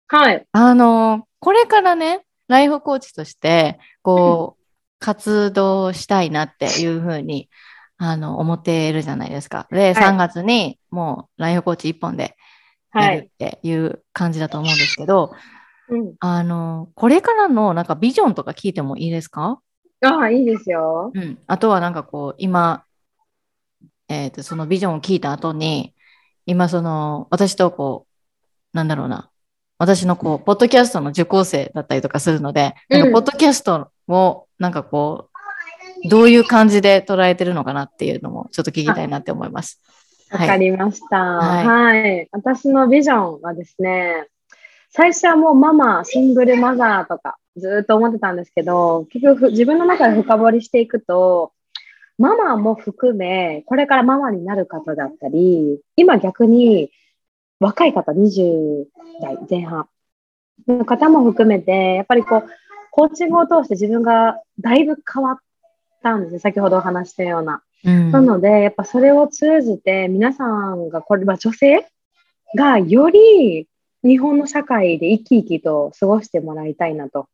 [0.09, 0.47] はい。
[0.53, 4.65] あのー、これからね、ライフコーチとして、こう、
[4.99, 7.49] 活動したいなっていうふうに、
[7.97, 9.67] あの、思っているじゃないですか。
[9.71, 12.37] で、3月にもうライフコーチ1本で
[12.95, 13.19] やるはい。
[13.19, 15.33] っていう感じだと思うんですけど、
[15.89, 16.15] うん。
[16.21, 19.61] あのー、これからのなんかビジョンとか聞いてもいいですか？
[20.03, 21.13] ああ、いいですよ。
[21.15, 21.39] うん。
[21.47, 22.85] あとはなんかこう、今、
[24.11, 25.95] えっ、と、そのビジョンを聞いた後に、
[26.45, 28.07] 今その、私とこ
[28.75, 29.31] う、なんだろうな、
[29.79, 35.31] 私のこう、ポッドキャストの受講生だったりとかするので、なんうんかポッドキャストを、なんかこ
[36.05, 39.81] う、どういう感じで捉えてるのかなっていうのも、ちょっと聞きたいなって思います。
[40.33, 41.17] わかりました。
[41.17, 42.29] はいはい。
[42.33, 44.27] 私のビジョンはですね、
[44.89, 51.53] 最初はもうママ、シングルマザーとかずーっと思ってたんですけど、結局自分の中で深掘りしていくと、
[52.21, 56.91] ママも含め、これからママになる方だったり、今逆に
[57.61, 58.85] 若い方、20
[59.23, 59.89] 代前半
[60.68, 62.45] の方も含めて、やっぱりこう、
[62.91, 65.37] コーチングを通して自分がだいぶ変わっ
[66.03, 66.39] たんですね。
[66.41, 67.62] 先ほどお話したような。
[67.87, 68.11] うん。
[68.11, 71.87] なので、やっぱそれを通じて皆さんが、これは女性
[72.55, 73.66] がより
[74.05, 77.29] 日本の社会で生き生きと過ごしてもらいたいなと。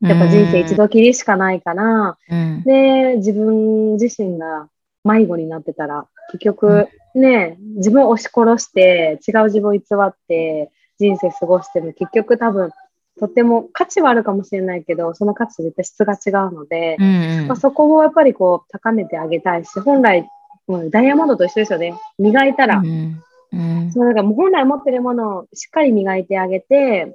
[0.00, 2.62] やっぱ人生一度きりしかないから、うん。
[2.64, 4.68] で、自分自身が
[5.04, 12.70] 迷子になってたら、結局ね、自分を押し殺して、違う自分を偽って人生過ごしても結局多分、
[13.18, 17.46] とっても価値はあるかもしれないけど、その価値と絶対質が違うので、うんうん。
[17.48, 20.28] まあ、そこをやっぱりこう高めてあげたいし、本来、
[20.66, 21.94] もうダイヤモンドと一緒ですよね。
[22.18, 23.22] 磨いたら、うん。
[23.52, 23.92] うん。
[23.92, 27.14] そうだからもう本来持ってるものをしっかり磨いてあげて、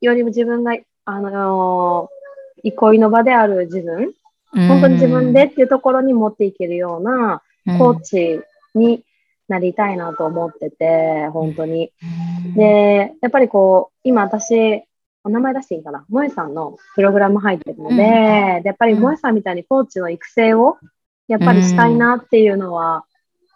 [0.00, 2.14] より自分が、あのー
[2.66, 4.14] 憩いの場である自分、
[4.68, 7.42] 本当に自分でっていうところに持っていけるような
[7.78, 8.40] コーチ
[8.74, 9.04] に
[9.48, 11.92] なりたいなと思ってて、本当に。
[12.46, 14.82] うん、で、やっぱりこう、今私、
[15.24, 16.06] お名前出していいかな？
[16.08, 17.98] 萌えさんのプログラム入ってるので、うん。
[17.98, 20.78] でやっぱり萌えさんみたいにコーチの育成を、
[21.28, 23.04] やっぱりしたいなっていうのは、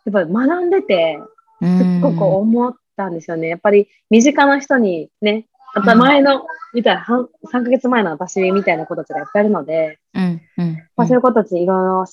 [0.05, 1.19] やっぱり学んでて、
[1.63, 3.49] すっごく思ったんですよね。
[3.49, 6.43] やっぱり身近な人にね、また前の、
[6.75, 10.77] みたいな、半3ヶ月前の私みたいな子たちがやってるので、うんうん。
[10.97, 12.05] まあ、そういう子たちいろいろ、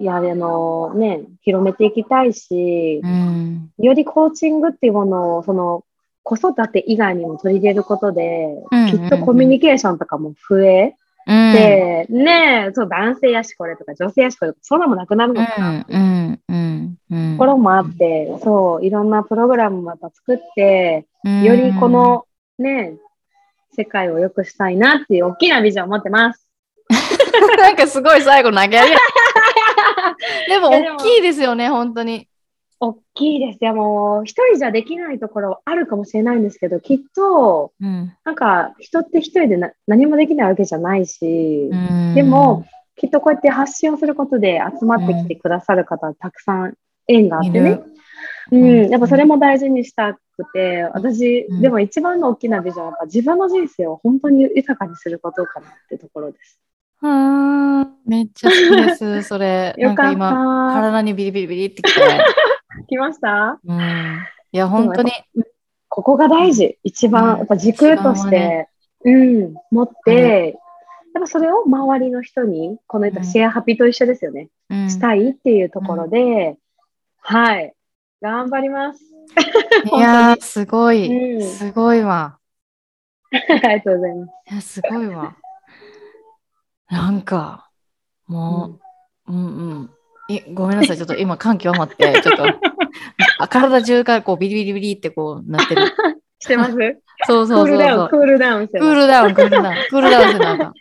[0.00, 3.70] いや、あのね、広めていきたいし、うん。
[3.78, 5.84] よりコーチングっていうものを、その、
[6.22, 10.94] 子育て以外にも取り入れることで、うんきっとコミュニケーションとかも増え
[11.26, 11.52] うん。
[11.52, 15.80] て、ねえ、そう、男性やしこれとか女性やしこれとか、そんなもなくなるのかな。
[15.80, 17.32] っていううんうんうん。
[17.32, 21.42] ところもあって、そう、いろんなプログラムまた作って、うん。
[21.42, 22.24] よりこの、
[22.58, 22.96] ね、
[23.76, 26.46] 世界を良くしたいなっていう大きなビジョンを持ってます。
[27.58, 28.78] なんかすごい最後投げ上げ。
[30.48, 32.28] でもいやでも大きいですよね、本当に。
[32.80, 33.74] 大きいですよ。
[33.74, 42.64] もう、一人じゃできないところあるかもしれないんですけど、きっと、うんなんか、人って一人でな何もできないわけじゃないし、うんでも、
[42.96, 46.74] きっとこうやって発信をすることで集まってきてくださる方、たくさん
[47.08, 47.80] 縁があってね
[48.52, 56.58] うんやっぱそれも大事にしたくて、私、うんでも一番の大きなビジョンは自分の人生を本当に豊かにすることかなってところです。
[57.00, 59.74] あーめっちゃ好きです、 それ。
[59.76, 60.80] なよかっんか今、た。
[60.80, 62.00] 体にビリビリビリってきて。
[62.88, 63.58] 来ました？
[63.64, 63.78] うん、
[64.52, 65.10] いや、本当に。
[65.88, 66.78] ここが大事。
[66.84, 68.68] 一番、うんやっぱ軸として、
[69.04, 70.58] うん、持って、
[71.14, 74.48] やっぱそれを周りの人に、この言ったシェアハピと一緒ですよね。
[74.70, 76.56] うんしたいっていうところで、
[77.20, 77.74] はい。
[78.20, 79.00] 頑張ります。
[79.94, 82.38] いやー、すごい、うんすごいわ。
[83.32, 84.30] ありがとうございます。
[84.50, 85.36] いや、すごいわ。
[86.90, 87.68] なんか、
[88.26, 88.78] も
[89.28, 89.90] う、うん、うん
[90.30, 92.44] いごめんなさい、ちょっと今感極まって、ちょっと、
[93.38, 95.82] あ体中がこうビリビリビリってこうなってる。
[96.40, 96.74] してます？
[97.26, 98.08] そうそうそうクールダウン。
[98.08, 98.84] クールダウンしてク。
[98.84, 100.72] ールダウン、クールダウン、クールダウンしてなんか。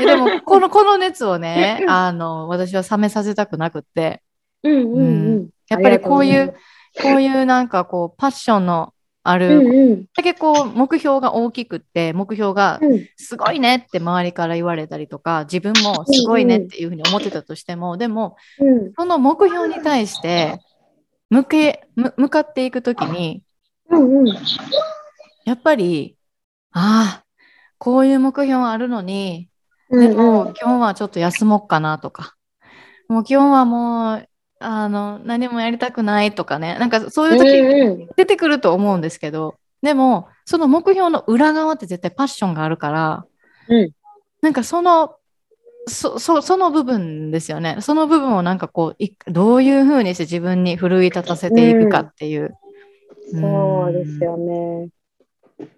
[0.00, 4.22] えでも、この、この熱をね、あの、私は冷めさせたくなくって、
[4.62, 5.48] うんうんううんん。
[5.68, 6.54] やっぱりこういう
[7.02, 8.92] こういうなんかこう、パッションの
[9.22, 10.04] ある、うんうん。
[10.16, 13.06] だけこう、目標が大きくって、目標がうん。
[13.16, 18.92] すごいねって周りから言われたりとか、自分もすごいねっていうふうに思ってたとしても、でも、うん。
[18.96, 20.60] その目標に対して
[21.30, 23.42] 向け、む向かっていくときに、
[23.90, 24.28] うんうん。
[25.44, 26.16] やっぱり、
[26.72, 27.24] ああ、
[27.78, 29.48] こういう目標あるのに、
[29.90, 32.34] うんでも、うん今日はちょっと休もうかなとか、
[33.08, 34.28] もう今日はもう、
[34.68, 38.08] あの、何もやりたくないとかね、なんかそういう時うんうん。
[38.16, 43.24] 出てくると思うんですけど、でも、その目標の裏側って絶対パッションがあるから、
[43.68, 43.90] うん。
[44.42, 45.14] なんかその、
[45.86, 47.76] そそその部分ですよね。
[47.80, 52.56] その部分をなんかこう、いどういうふうにして自分に奮い立たせていくかっていう。
[53.30, 54.88] そうですよね。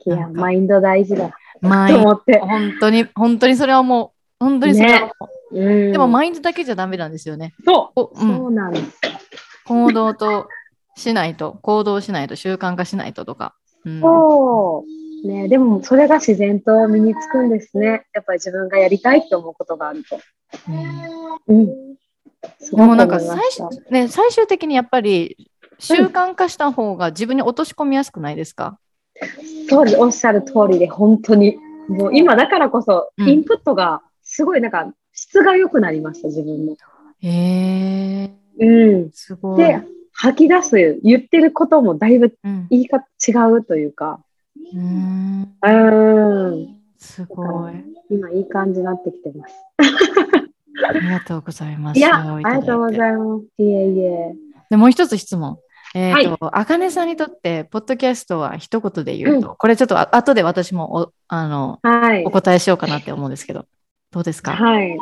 [0.06, 1.30] いや、マインド大事だ。
[1.60, 2.38] マインと思って。
[2.38, 7.54] 本当に、本当にそれはもう、本当にそれはもう、うん、でもマインドだけじゃダメなんですよね。
[7.64, 9.00] そう、こうんそうなんです。
[9.64, 10.48] 行動と
[10.96, 13.54] しないと、行動しないと、習慣化しないととか。
[13.84, 14.84] うんそ
[15.24, 15.26] う。
[15.26, 18.06] ね、でもそれが自然と身につくんですね。
[18.14, 20.20] やっぱり自分がやりたいって思うことがあると。
[21.48, 21.88] うんうん。
[22.72, 23.38] もなんか最
[23.90, 28.78] ね、最終的にやっぱり習慣化した方が自分に落とし込みやすくないですか、
[29.68, 29.98] そうです。
[29.98, 31.58] おっしゃる通りで、本当に。
[31.88, 36.76] もう今だからこそ、うんインプットがすごいなんか質が良くなりました、自分の。
[37.22, 39.10] へえうん。
[39.12, 39.58] すごい。
[39.58, 44.20] で、吐き出す、言ってることもだいぶうん言い方違うというか。
[44.72, 46.68] うーんうーん。
[46.98, 47.72] すごい。
[48.08, 49.54] 今いい感じになってきてます。
[50.88, 51.98] ありがとうございます。
[51.98, 53.44] いや、あいりがとうございます。
[53.58, 54.34] いえいえ。
[54.70, 55.58] でもう一つ質問。
[55.96, 62.30] えっ、と、あかねさんにとって、ポッドキャストは一言で言うと、これちょっとあ後で私もおあのはいお。
[62.30, 63.66] 答えしようかなって思うんですけど、
[64.10, 64.96] どうですか、はい。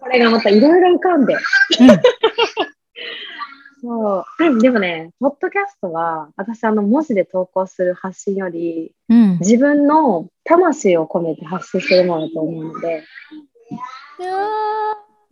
[0.00, 1.34] これがまたいろいろ浮かんで。
[1.34, 1.40] うん
[3.84, 4.44] そう。
[4.44, 9.38] うんでもね、ポッドキャストは、私、あの、文字で投稿する発信より、うん。
[9.40, 13.04] 自分の魂を込めて発信するものだと思うので、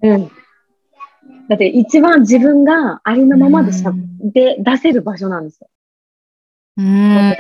[0.03, 0.31] うん。
[1.49, 5.69] だって、一番自分がありのままでしゃ、うんで出せる場所なんですよ。
[6.77, 7.37] うん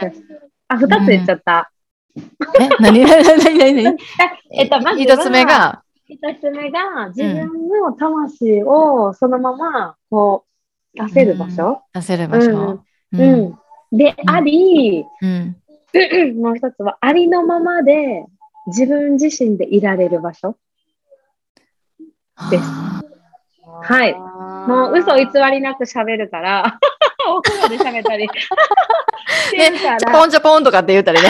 [0.68, 1.70] あ、二つ言っちゃった。
[2.16, 3.96] え、何何何何何
[4.52, 10.44] えっと、まずは一つ目が、一つ目が、自分の魂をそのまま、こ
[10.94, 11.82] う、出せる場所？
[11.94, 12.84] 出せる場所。
[13.12, 13.20] うん。
[13.20, 13.58] う
[13.92, 13.96] ん。
[13.96, 15.56] で、あり、うん。
[16.40, 18.26] もう一つは、ありのままで
[18.66, 20.56] 自分自身でいられる場所？
[22.50, 22.64] です
[23.82, 24.14] はい
[24.68, 26.78] もう嘘偽りなく喋るから、
[27.28, 31.28] お風呂で喋ったりねちょら、こんちょこんとかって言ったりね。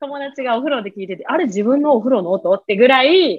[0.00, 3.38] 友達がお風呂で聞いてて、あれ自分のお風呂の音ってぐらい。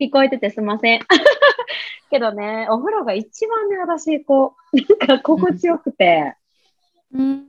[0.00, 1.00] 聞こえててすいません。
[2.10, 4.76] けどね、お風呂が一番ね、私、こう、
[5.06, 6.34] なんか心地よくて、
[7.14, 7.46] うん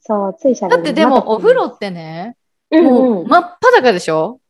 [0.00, 0.70] そう、つい喋る。
[0.70, 2.36] だってでも、お風呂ってね、
[2.70, 3.22] うんもう。
[3.22, 4.40] うん真っ裸でしょ？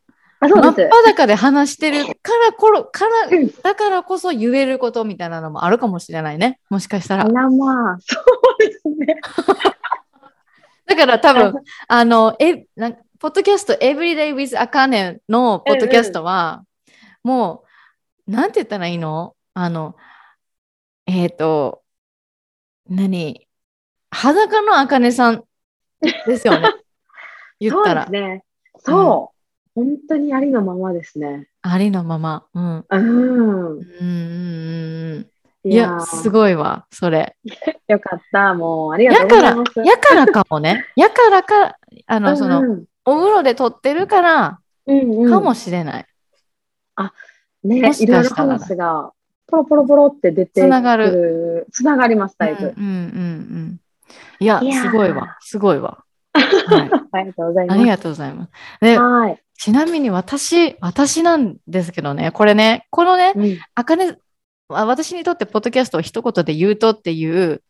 [0.41, 0.91] あ、真っそうです。
[0.91, 2.13] 裸で話してるか
[2.47, 6.61] らころ、からうん、だからこそ言えることみたいなのもあるかもしれないね。
[6.69, 7.25] もしかしたら。
[7.25, 9.17] あらまあ、そうですね。
[10.87, 11.55] だから多分、
[11.89, 16.65] あの、え、なんポッドキャスト Everyday with Akane のポッドキャストは、
[17.25, 17.65] も
[18.29, 19.35] う、なんて言ったらいいの？
[19.55, 19.97] あの、
[21.07, 21.83] えっ、と、
[22.89, 23.49] 何？
[24.11, 25.45] 裸の茜さん
[26.27, 26.69] ですよね。
[27.59, 28.23] 言ったらそうです。
[28.23, 28.45] ね。
[28.79, 29.36] そう。
[29.77, 31.49] 本当にありのままですね。
[31.61, 32.47] ありのまま。
[32.55, 32.85] うん。
[32.89, 32.99] うん。
[32.99, 35.31] うんうん
[35.65, 35.71] うん。
[35.71, 37.37] いや、すいごいわ、それ。
[37.87, 38.55] よかった。
[38.55, 40.87] もう、ありがとやからうございます。、やからかもね。
[40.97, 46.07] やからか、あの、その、うんお風呂で撮ってるから、うんうん、かもしれない。
[47.63, 49.13] ね、もしいろいろ話が、
[49.47, 50.63] ポロポロポロって出て。
[50.63, 51.69] つながる。
[51.71, 52.67] つながります、だいぶ。
[52.67, 53.81] うんうんうんうん。
[54.41, 56.03] いや、いやーすごいわ、すごいわ。
[56.35, 57.79] はい、 ありがとうございます。
[57.79, 58.51] ありがとうございます。
[58.81, 59.43] で、はい。
[59.59, 64.17] ちなみに私、私なんですけどね、これね、このね、うんあかね、
[64.69, 67.63] あ私にとってポッドキャストを一言で言うとっていう、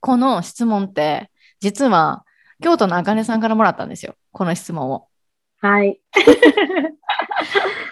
[0.00, 1.30] この質問って、
[1.60, 2.24] 実は
[2.62, 4.14] 京都のあかねさんからもらったんですよ。
[4.32, 5.08] この質問を。
[5.60, 6.00] はい。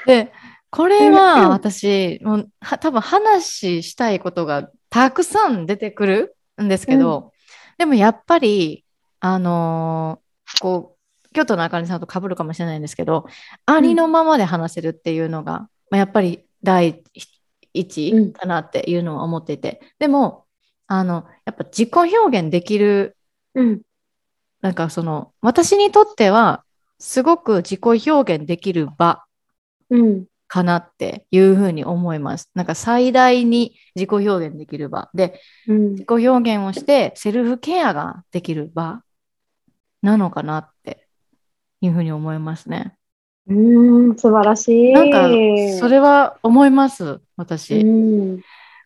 [0.07, 0.33] で、
[0.71, 7.33] これうんは私、もうは多分話したいことがたくさん出てくるんですけど、
[7.79, 8.85] でもやっぱり、
[9.21, 10.94] あのーこう、
[11.35, 13.27] 京都のあかねさんと被るかもしれないんですけど、
[13.67, 17.03] ありのままで話せるっていうのが、まあ、やっぱり第
[17.75, 20.47] 一かなっていうのを思っていて、でも、
[20.87, 23.17] あの、やっぱ自己表現できる
[23.55, 23.83] うん。
[24.61, 26.65] なんかその私にとっては
[26.99, 29.25] すごく自己表現できる場
[29.91, 30.25] うん。
[30.49, 32.51] かなっていうふうに思います。
[32.55, 39.03] なんか最大に自己表現できる場でうん自己表現をしてセルフケアができる場
[40.03, 41.04] なのかなって
[41.87, 42.95] いうふうに思いますね。
[43.47, 43.55] う
[44.13, 44.93] ん、素晴らしい。
[44.93, 45.29] なんか
[45.79, 47.81] それは思います私。
[47.81, 47.85] う
[48.37, 48.41] ん。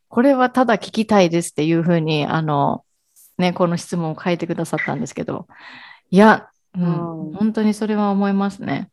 [0.08, 2.84] これはただ聞きたいですっていうふうにあの
[3.36, 5.46] ねこの質問を書いてくださったんですけど
[6.10, 8.88] いやうんうん本当にそれは思いますね。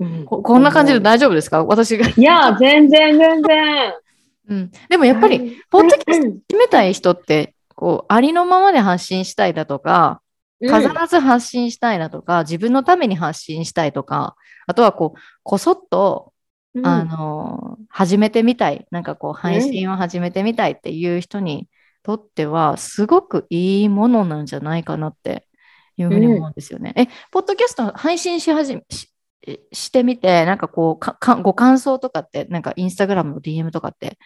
[0.00, 1.64] うんここんな感じで大丈夫ですか？
[1.64, 2.08] 私が。
[2.08, 3.94] いや、全然全然。
[4.48, 10.22] うん、でもやっぱり、ポッドキャスト決めたい人って、こう、ありのままで発信したいだとか、
[10.66, 14.36] 飾らず発信したいだとか、自分のために発信したいとか、
[14.66, 16.32] あとはこう、こそっと、
[16.74, 16.86] うん。
[16.86, 21.66] あの、始めてみたい、なんかこう、配信を始めてみたいっていう人に
[22.02, 25.46] とっては、すごくいいものなんじゃないかなって
[25.96, 26.92] いうふうに思うんですよね。
[26.96, 29.10] え、ポッドキャスト配信し始め、し
[29.72, 34.18] してみて、なんかこうかか、ご感想とかって、なんかインスタグラムの DM とかって、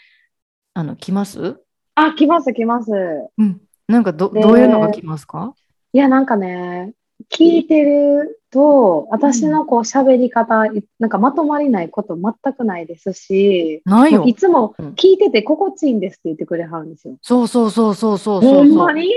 [0.74, 1.60] あの、来ます？
[1.94, 2.90] あ、来ます来ます。
[3.38, 3.60] うん。
[3.86, 5.54] なんかど、でどういうのが来ますか？
[5.94, 6.92] いや、なんかね、
[7.30, 10.64] 聞いてると、私のこう喋り方、
[10.98, 14.34] なんかまとまりないこと全くないですし、ないよい。
[14.34, 17.16] つもうん聞いてて心地いいんですって言ってくれはるんですよ。
[17.22, 18.64] そうそうそうそうそうほ。
[18.64, 19.08] んまに？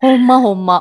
[0.00, 0.80] ほんまほんま。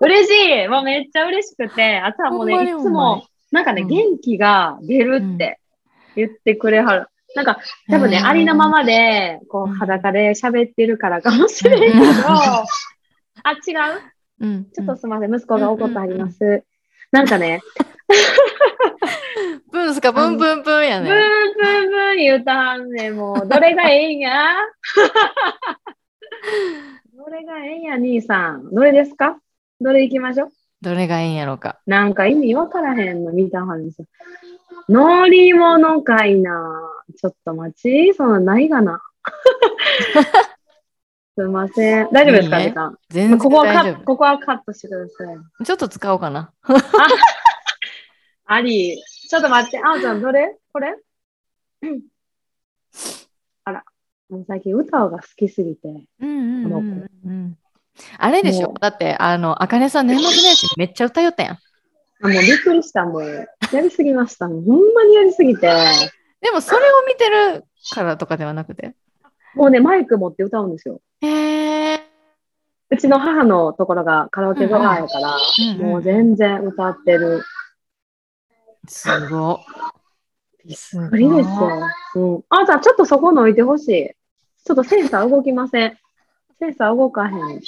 [0.00, 5.60] 嬉しいもうめっちゃ嬉しくて、あとはもうね、いつも、なんかね、うん元気が出るって
[6.16, 7.06] 言ってくれはる。
[7.34, 12.12] なんか、多分ね、ありのままで、こう、うん裸で喋ってるからかもしれんけど、うん
[13.44, 13.74] あ、違
[14.40, 14.46] う？
[14.46, 14.64] うん。
[14.72, 16.64] ちょっとすみません、息子が怒ってあります。
[17.10, 17.60] なんかね、
[19.70, 20.12] ブンスか？
[20.12, 21.10] ブンブンブンやブーンね。
[21.10, 24.54] ブーンブーン言うたはんねん、もう、どれがええんや？
[27.14, 28.74] どれがええんや、兄さん？
[28.74, 29.38] どれですか？
[29.80, 30.50] どれ行きましょう？
[30.80, 31.78] どれがいいんやろうか。
[31.86, 34.06] なんか意味わからへんの見たはんですよ。
[34.88, 36.80] 乗り物かいな。
[37.16, 39.02] ちょっと待ち、そのないがな。
[41.34, 42.08] すいません。
[42.12, 42.74] 大丈夫ですか、いいね。
[43.08, 45.36] 全然ここはカここはカットしてください。
[45.60, 45.64] 夫。
[45.64, 46.52] ちょっと使おうかな。
[48.44, 49.02] あり。
[49.30, 49.78] ちょっと待って。
[49.82, 50.58] あおちゃん、どれ？
[50.72, 50.94] これ？
[51.82, 52.00] う ん
[53.64, 53.84] あら。
[54.28, 55.88] もう最近歌が好きすぎて。
[55.88, 57.58] うんうんうんこのうんうん。
[58.18, 58.74] あれでしょ？
[58.78, 61.58] だって、あの、あかねさん年末年始めっちゃ歌よったやん。
[62.24, 63.04] あもうびっくりした。
[63.06, 64.48] もう、やりすぎました。
[64.48, 65.62] ほんまにやりすぎて。
[66.42, 67.64] でもそれを見てる
[67.94, 68.94] からとかではなくて。
[69.54, 71.00] もうね、マイク持って歌うんですよ。
[71.20, 72.00] へえ。
[72.90, 75.38] うちの母のところがカラオケバーやから、
[75.78, 77.42] もう全然歌ってる。
[78.86, 79.60] すご
[80.64, 80.74] い。
[80.74, 81.88] すご無理ですよ。
[82.14, 82.44] うん。
[82.50, 84.10] あ、じゃあちょっとそこの置いてほしい。
[84.64, 85.98] ちょっとセンサー動きません。
[86.58, 87.60] センサー動かへん。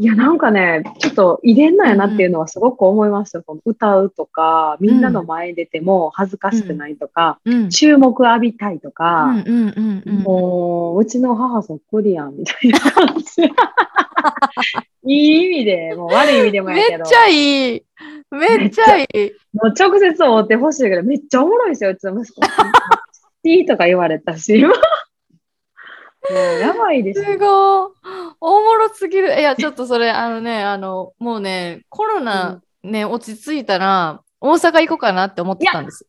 [0.00, 3.42] いや、なんかね、ちょっと遺伝なんやなっていうのはすごく思いました。
[3.42, 7.68] この歌うとか、みんなの前に出ても恥ずかしくないとか、うん。
[7.68, 10.14] 注目浴びたいとうか、んうんうんうん。
[10.22, 13.42] もう、うちの母そっくりやん、みたいな感じ。
[15.04, 17.04] いい意味で、もう悪い意味でもやけど。
[17.04, 17.82] めっちゃいい。
[18.30, 19.32] めっちゃいい。
[19.52, 22.40] もう直接会ってほしいけど、めっちゃおもろいですよ、うちの息子。
[23.44, 24.64] いいとか言われたし、
[26.28, 27.38] もうやばいですすよ。
[27.38, 29.38] ごもろすぎる。
[29.38, 36.06] いや、 ちょっとそれ、あのね、あの、もうね、コロナね、落ち着いたら、大阪行こうかなって思ってたんです。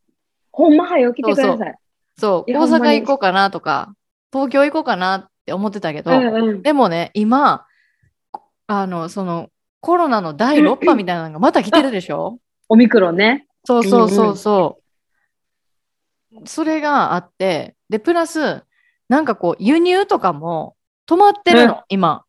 [0.51, 1.75] ほんまはよ、来てください。
[2.17, 3.93] そう、いや大阪行こうかなとか、
[4.31, 6.61] 東京行こうかなって思ってたけど、うんうん。
[6.61, 7.65] でもね、今、
[8.67, 9.49] あの、その、
[9.81, 12.37] コロナの第6波みたいなのがまた来てるでしょ？
[12.69, 13.47] オミクロンね。
[13.65, 14.79] そうそうそうそ
[16.33, 16.47] う。
[16.47, 18.63] それがあって、で、プラス、
[19.11, 22.23] なんかこう、輸入とかも止まってるの、うん今。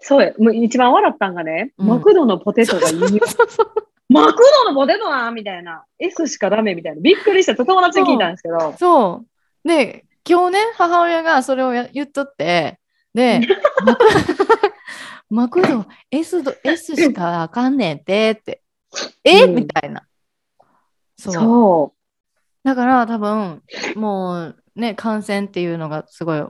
[0.00, 0.32] そうや。
[0.36, 3.20] もう一番笑ったんがね、うんマクドのポテトが輸入。
[4.10, 5.84] マクドのポテトなみたいな。
[6.00, 7.00] S しかダメみたいな。
[7.00, 7.54] びっくりした。
[7.54, 8.74] 友達に聞いたんですけど。
[8.76, 9.22] そ
[9.64, 9.68] う。
[9.68, 12.80] で、今日ね、母親がそれをや言っとって、
[13.14, 13.40] で、
[15.30, 18.62] マクド S, ど S しかあかんねんてって、
[19.22, 20.02] え、うんみたいな。
[21.16, 21.34] そう。
[21.34, 21.94] そ
[22.64, 23.62] だから多分、
[23.94, 26.44] もうね、感染っていうのがすごい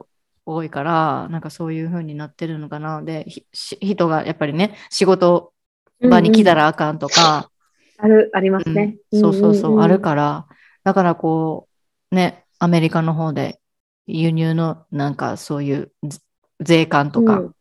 [0.47, 3.03] 多いから、なんかそういう風になってるのかな。
[3.03, 5.53] で、人がやっぱりね、仕事
[6.01, 6.09] う。
[6.09, 6.63] 場に来たら。
[6.63, 7.51] らあかんとか、
[7.99, 8.97] ある、ありますね。
[9.13, 10.47] うんそうそうそう、んんんあるから、
[10.85, 11.69] だからこ
[12.11, 13.61] う、ね、アメリカの方で
[14.07, 16.21] 輸入のなんかそういうず
[16.61, 17.55] 税関とか、うん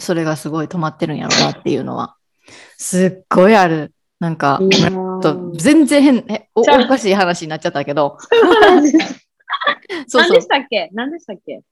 [0.00, 2.16] それがすごい止まってるんやろうなっていうのは、
[2.76, 3.92] すっごいある。
[4.20, 4.60] なんか、
[5.56, 8.18] 全然変えお、かしい話になっちゃったけど、
[8.60, 8.90] 何
[10.06, 10.48] そうそうでし。
[10.48, 10.90] たっけ？
[10.92, 11.62] 何でしたっけ？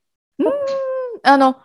[1.22, 1.56] あの、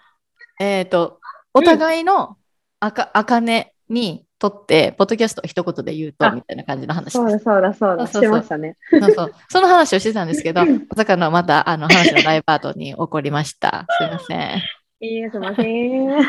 [0.60, 1.20] えっ、と、
[1.54, 2.38] お互いの
[2.80, 7.40] あか、あかねにとって、ポッドキャストを一言で言うと、あみたいな感じの話そうだ。
[7.40, 8.06] そうだそうだ。
[8.08, 8.78] そうそうそうしてましたね。
[8.92, 9.34] そうそう。
[9.50, 13.88] その話をしてたんですけど、 まさかのまた、あの、話の大パートに起こりました。
[13.98, 14.62] すいません。
[15.00, 16.24] いいえ、すいません。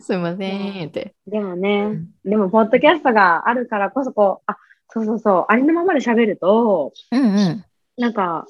[0.00, 0.88] すいません。
[0.88, 1.14] って。
[1.26, 4.56] でもね、でも、ポッドキャストがあるからこそ、こう、あ、
[4.92, 7.64] そうそうそう、ありのままで喋ると、うんうん。
[7.96, 8.46] なんか、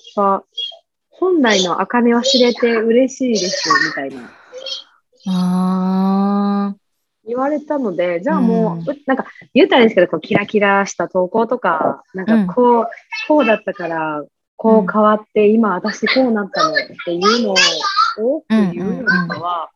[1.11, 4.31] 本来の茜は知れて嬉しいです、みたいな。
[5.29, 6.75] あ
[7.25, 8.91] 言われたので、じゃあもう、うん。
[8.91, 12.87] うなんか言ったらいいんですけど、こうキラキラした投稿とか、なんかこう、
[13.29, 14.25] こうだったから、
[14.57, 16.75] こう変わって、今私こうなったのっ
[17.05, 17.55] ていうのを
[18.19, 19.71] 多く言うよりかは、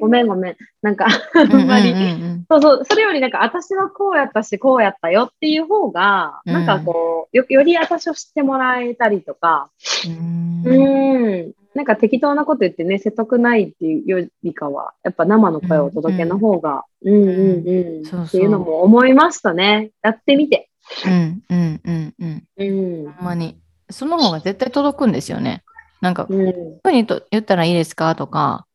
[0.00, 0.56] ごめんごめん。
[0.82, 9.70] なんか、あうんうんんまり、うんそうそう、それよりなんか私はこうやったし、こうやったよっていう方が、うんなんかこう、よより私を知ってもらえたりとか、
[10.06, 19.90] うんうん、なんか適当なこと言ってね、説得ないっていうよりかは、やっぱ生の声をお届けの方が、うんうんうん、そうそうっていうのも思いましたね。
[20.02, 20.68] やってみて。
[21.06, 22.44] うんうんうんうん。
[22.56, 22.64] う
[23.08, 23.12] ん。
[23.12, 23.58] ほんまに。
[23.88, 25.62] その方が絶対届くんですよね。
[26.00, 26.46] なんか、こううん。
[26.48, 28.66] いうふうにと言ったらいいですかとか、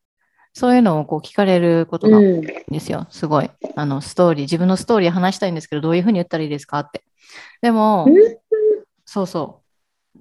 [0.57, 3.05] そういうのをこう聞かれることが多いんですよ。
[3.11, 3.51] すごい。
[3.75, 7.03] あの、ストーリー、自分のストーリー話したいんですけど、どういうふうに言ったらいいですかって。
[7.61, 8.15] でも、うん？
[9.05, 9.61] そうそ
[10.15, 10.19] う。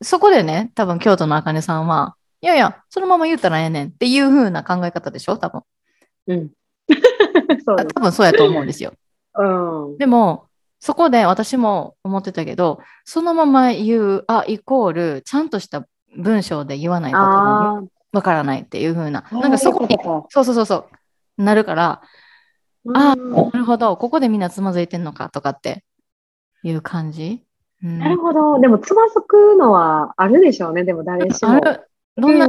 [0.00, 5.62] そこでね、多分京都のあかねさんは、いやいや、そのまま言ったらええねんっていう風な考え方でしょ多分。
[6.28, 6.50] うん。
[7.66, 8.92] そう多分そうやと思うんですよ。
[9.34, 9.98] うん。
[9.98, 10.46] でも、
[10.78, 15.84] そこで私も思ってたけど、そのまま言う、あ、イコール、ちゃんとした
[16.16, 17.82] 文章で言わないと多分あ
[18.12, 19.24] わからないっていう風な。
[19.30, 19.34] あ。
[19.34, 20.26] なんかそこに、か。
[20.28, 20.76] そうそうそうそ
[21.38, 22.02] う、なるから、
[22.94, 25.84] あうんなるほど、ここでみんなつまずいてんのかとかって
[26.62, 27.44] いう感じ？
[27.82, 28.60] うん、なるほど。
[28.60, 30.84] でも、つまずくのはあるでしょうね。
[30.84, 31.50] でも、誰しも。
[31.50, 32.48] あるどんな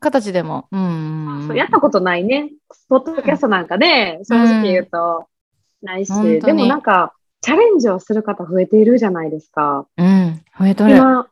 [0.00, 0.68] 形でも。
[0.70, 1.52] うん。
[1.54, 2.52] やったことないね。
[2.88, 5.26] ポッドキャストなんかで、正直言うと、
[5.82, 9.86] ないし、本当にでもなんか、チャレンジをする方増えているじゃないですか。
[9.96, 10.40] うん。
[10.58, 10.96] 増えとる。
[10.96, 11.26] 今、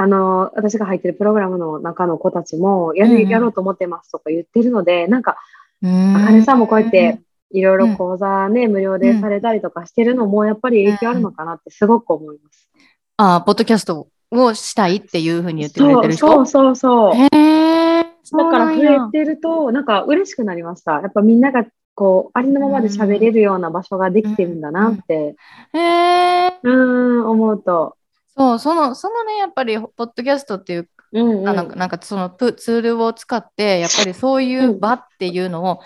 [0.00, 5.36] あの、私が入ってるプログラムの中の子たちも、やる、うんうんやろうと思ってますとか言ってるので、なんか、
[5.82, 7.20] うんあかねさんもこうやって、
[7.50, 12.68] いろいろ講座ね、無料でされたりとかしてるのも、やっぱり影響あるのかなってすごく思います。
[13.16, 16.26] ああ、ポッドキャストをしたいっていうふうに言ってくれそうてる人？
[16.28, 17.14] そうそうそう。
[17.16, 18.02] へえ。
[18.02, 21.00] だから増えてると、なんか嬉しくなりました。
[21.00, 25.34] やっぱみんながこう、ありのままで喋れるような場所ができてるんだなって、
[25.72, 26.48] へえ。
[26.62, 27.96] うーん、思うと。
[28.38, 31.48] そう、その、そのね、やっぱり、ポッドキャストっていう、うん、うん。
[31.48, 35.80] あなんかなんかそのプツールを使って、やっぱりそういう場っていうのを、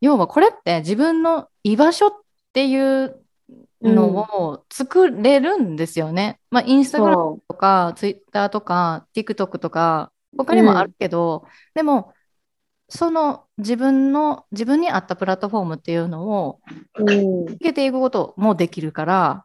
[0.00, 2.10] 要はこれって自分の居場所っ
[2.52, 3.20] ていう
[3.82, 6.38] のを作れるんですよね。
[6.50, 12.12] まあ、インスタグラムそとか、ツイッターとか、TikTok とか、他にもあるけど、でも、
[12.88, 16.60] その自分の、自分に合ったプラットフォームっていうのを
[16.98, 17.02] う。
[17.02, 17.46] うん。
[17.46, 19.44] つけていくこともできるから、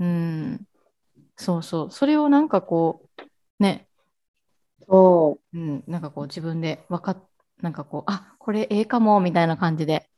[0.00, 0.60] うん、
[1.36, 3.86] そうそう、それをなんかこう、ね、
[4.88, 7.16] そうん、なんかこう自分で分かっ、
[7.62, 10.08] なんかこう、あ、これええかも、みたいな感じで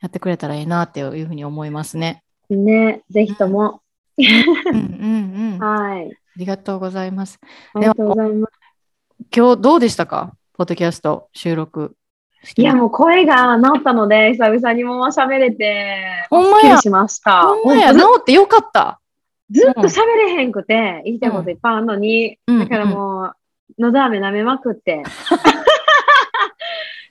[0.00, 2.22] やってくれたらいいなっていうふうに思いますね。
[2.50, 2.56] う。
[2.56, 3.82] ね、ぜひとも。
[4.16, 5.62] うんうんうん。
[5.64, 6.16] あ はい。
[6.36, 7.38] りがとうございます。
[7.74, 8.52] ありがとうございます。
[9.36, 10.32] 今日どうでしたか？
[10.56, 11.96] ポッドキャスト収録
[12.56, 16.78] いや、もう声が治ったので、久々にもう喋れて、ほんまや。
[16.80, 19.00] ほんまや、治ってよかった。
[19.50, 23.32] ずずっと喋れへんくて、言いたいこといっぱいあるのに、うんだからも
[23.78, 25.02] う、のど飴舐めまくって。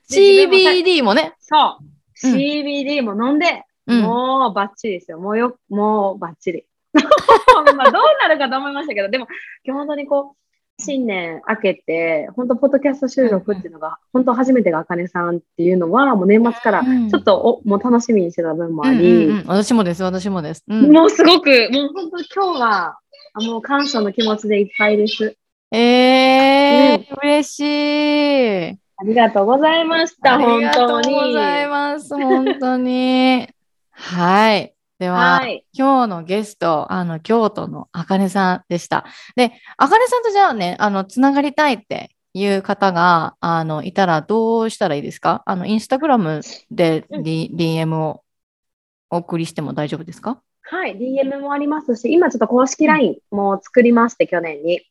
[0.09, 0.15] で
[0.47, 1.33] CBD もね。
[1.39, 1.83] そう。
[1.83, 5.19] うん CBD も飲んで、うんもうバッチリですよ。
[5.19, 6.65] もうよ、もうバッチリ。
[7.75, 9.27] まあどうなるかと思いましたけど、でも、
[9.63, 10.46] 今日本当にこう、
[10.79, 20.63] 新年明けて、本当ポッドキャスト収録っていうのが、本当初めてがあかねさんっていうのは、もう年末からうんちょっとお、もう楽しみにしてた分もあうんり、うんうん私もです、私もです。
[20.67, 22.97] うん、もうすごく、もう本当今日は、
[23.33, 25.35] あもう感謝の気持ちでいっぱいです。
[25.71, 28.79] えー、嬉しい。
[28.99, 31.15] ありがとうございました、あり本がとう当に。
[31.15, 32.15] ございます。
[32.15, 33.49] 本当に。
[33.91, 34.76] はい。
[34.99, 35.63] では、はい。
[35.73, 39.05] 今日のゲスト、あの、京都のあかねさんでした。
[39.35, 45.43] で、あかねさんとじゃあね、あの、つながりたいっていう方が、あの、いたらどうしたらいいですか？
[45.45, 46.41] あの、インスタグラム
[46.71, 48.23] で、うん D DM を
[49.11, 50.41] お送りしても大丈夫ですか？
[50.63, 54.81] はい、DM もありますし、今ちょっと公式 LINE も作りまして、去年に。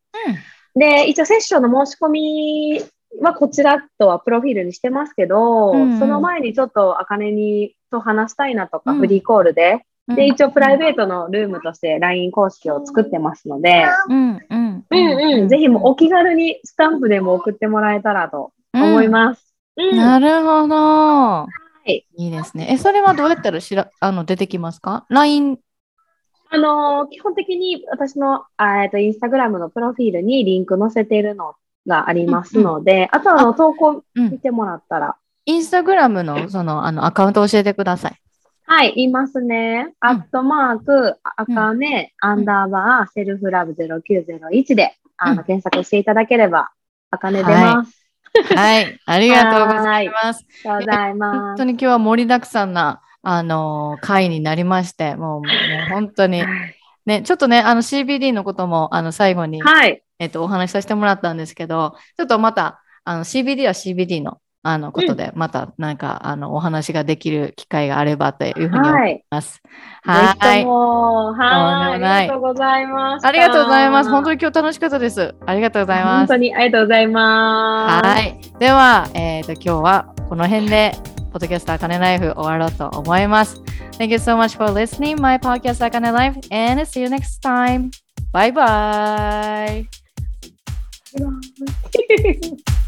[0.74, 0.80] うん。
[0.80, 2.80] で、一応セッションの申し込み
[3.20, 19.42] はこちらとはプロフィールにしてますけど、うんうんその前にちょっとあかねにと話したいなとか、うんフリーコールで、うんで、一応プライベートのルームとして LINE 公式を作ってますので、うんうんうんうん、ぜひもうお気軽にスタンプでも送ってもらえたらと思います。
[19.76, 21.46] うんなるほど。
[21.86, 22.68] いいいですね。
[22.70, 25.58] え、それはどうやったらしらあの出てきますか ?LINE。
[26.48, 31.54] あのー基本的に私の、あえっと、インスタグラムのプロフィールにリンク載せているの
[31.86, 38.20] がありますので、あとはあの投稿うん見てもらったら、インスタグラムのそのあのアカウント教えてください。
[38.68, 39.94] はい、言いますね。
[40.00, 46.70] アットマーク、あかね、アンダーバー、セルフラブ0901で、あうんの、検索していただければ、
[47.12, 48.06] あかね出ます。
[48.56, 50.44] はい、ありがとうございます。
[50.64, 51.38] ありがとうございます。
[51.38, 56.42] 本当に今日は盛りだくさんな、あの、会になりまして、もう、もう本当に、
[57.06, 69.62] ね、ちょっとね、あの CBD のことも、あの、最後に、はい、えっと、お話しさせてもらったんですけど、ちょっとまた、あの、CBD は CBD のあのことで、またなんか、あの、お話ができる機会があればというふうに思います。
[70.02, 70.38] はい。
[70.38, 70.64] はい。
[70.64, 72.02] はい。
[72.02, 73.26] ありがとうございます。
[73.26, 74.10] ありがとうございます。
[74.10, 75.34] 本当に今日楽しかったです。
[75.46, 76.18] ありがとうございます。
[76.18, 78.08] 本当にありがとうございます。
[78.08, 78.40] はい。
[78.58, 80.92] では、えっ、ー、と、今日はこの辺で、
[81.32, 83.60] ポッドキャスターカネライフ終わろうと思います。
[83.98, 87.90] Thank you so much for listening my podcast Akane Life and see you next time.
[88.32, 89.86] Bye bye.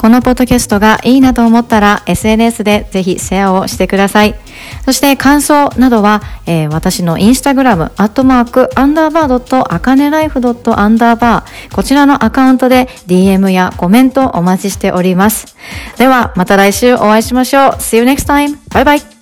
[0.00, 4.34] このポッドキャストがいいなと思ったら SNS でぜひシェアをしてください。
[4.86, 15.54] そして感想などは、えー、私のインスタグラム、アットマーク、アンダーバードット、アカネライフドット、アンダーバー、こちらのアカウントで DM やコメントお待ちしております。
[15.98, 17.70] では、また来週お会いしましょう。
[17.72, 18.56] See you next time.
[18.72, 19.19] バイバイ。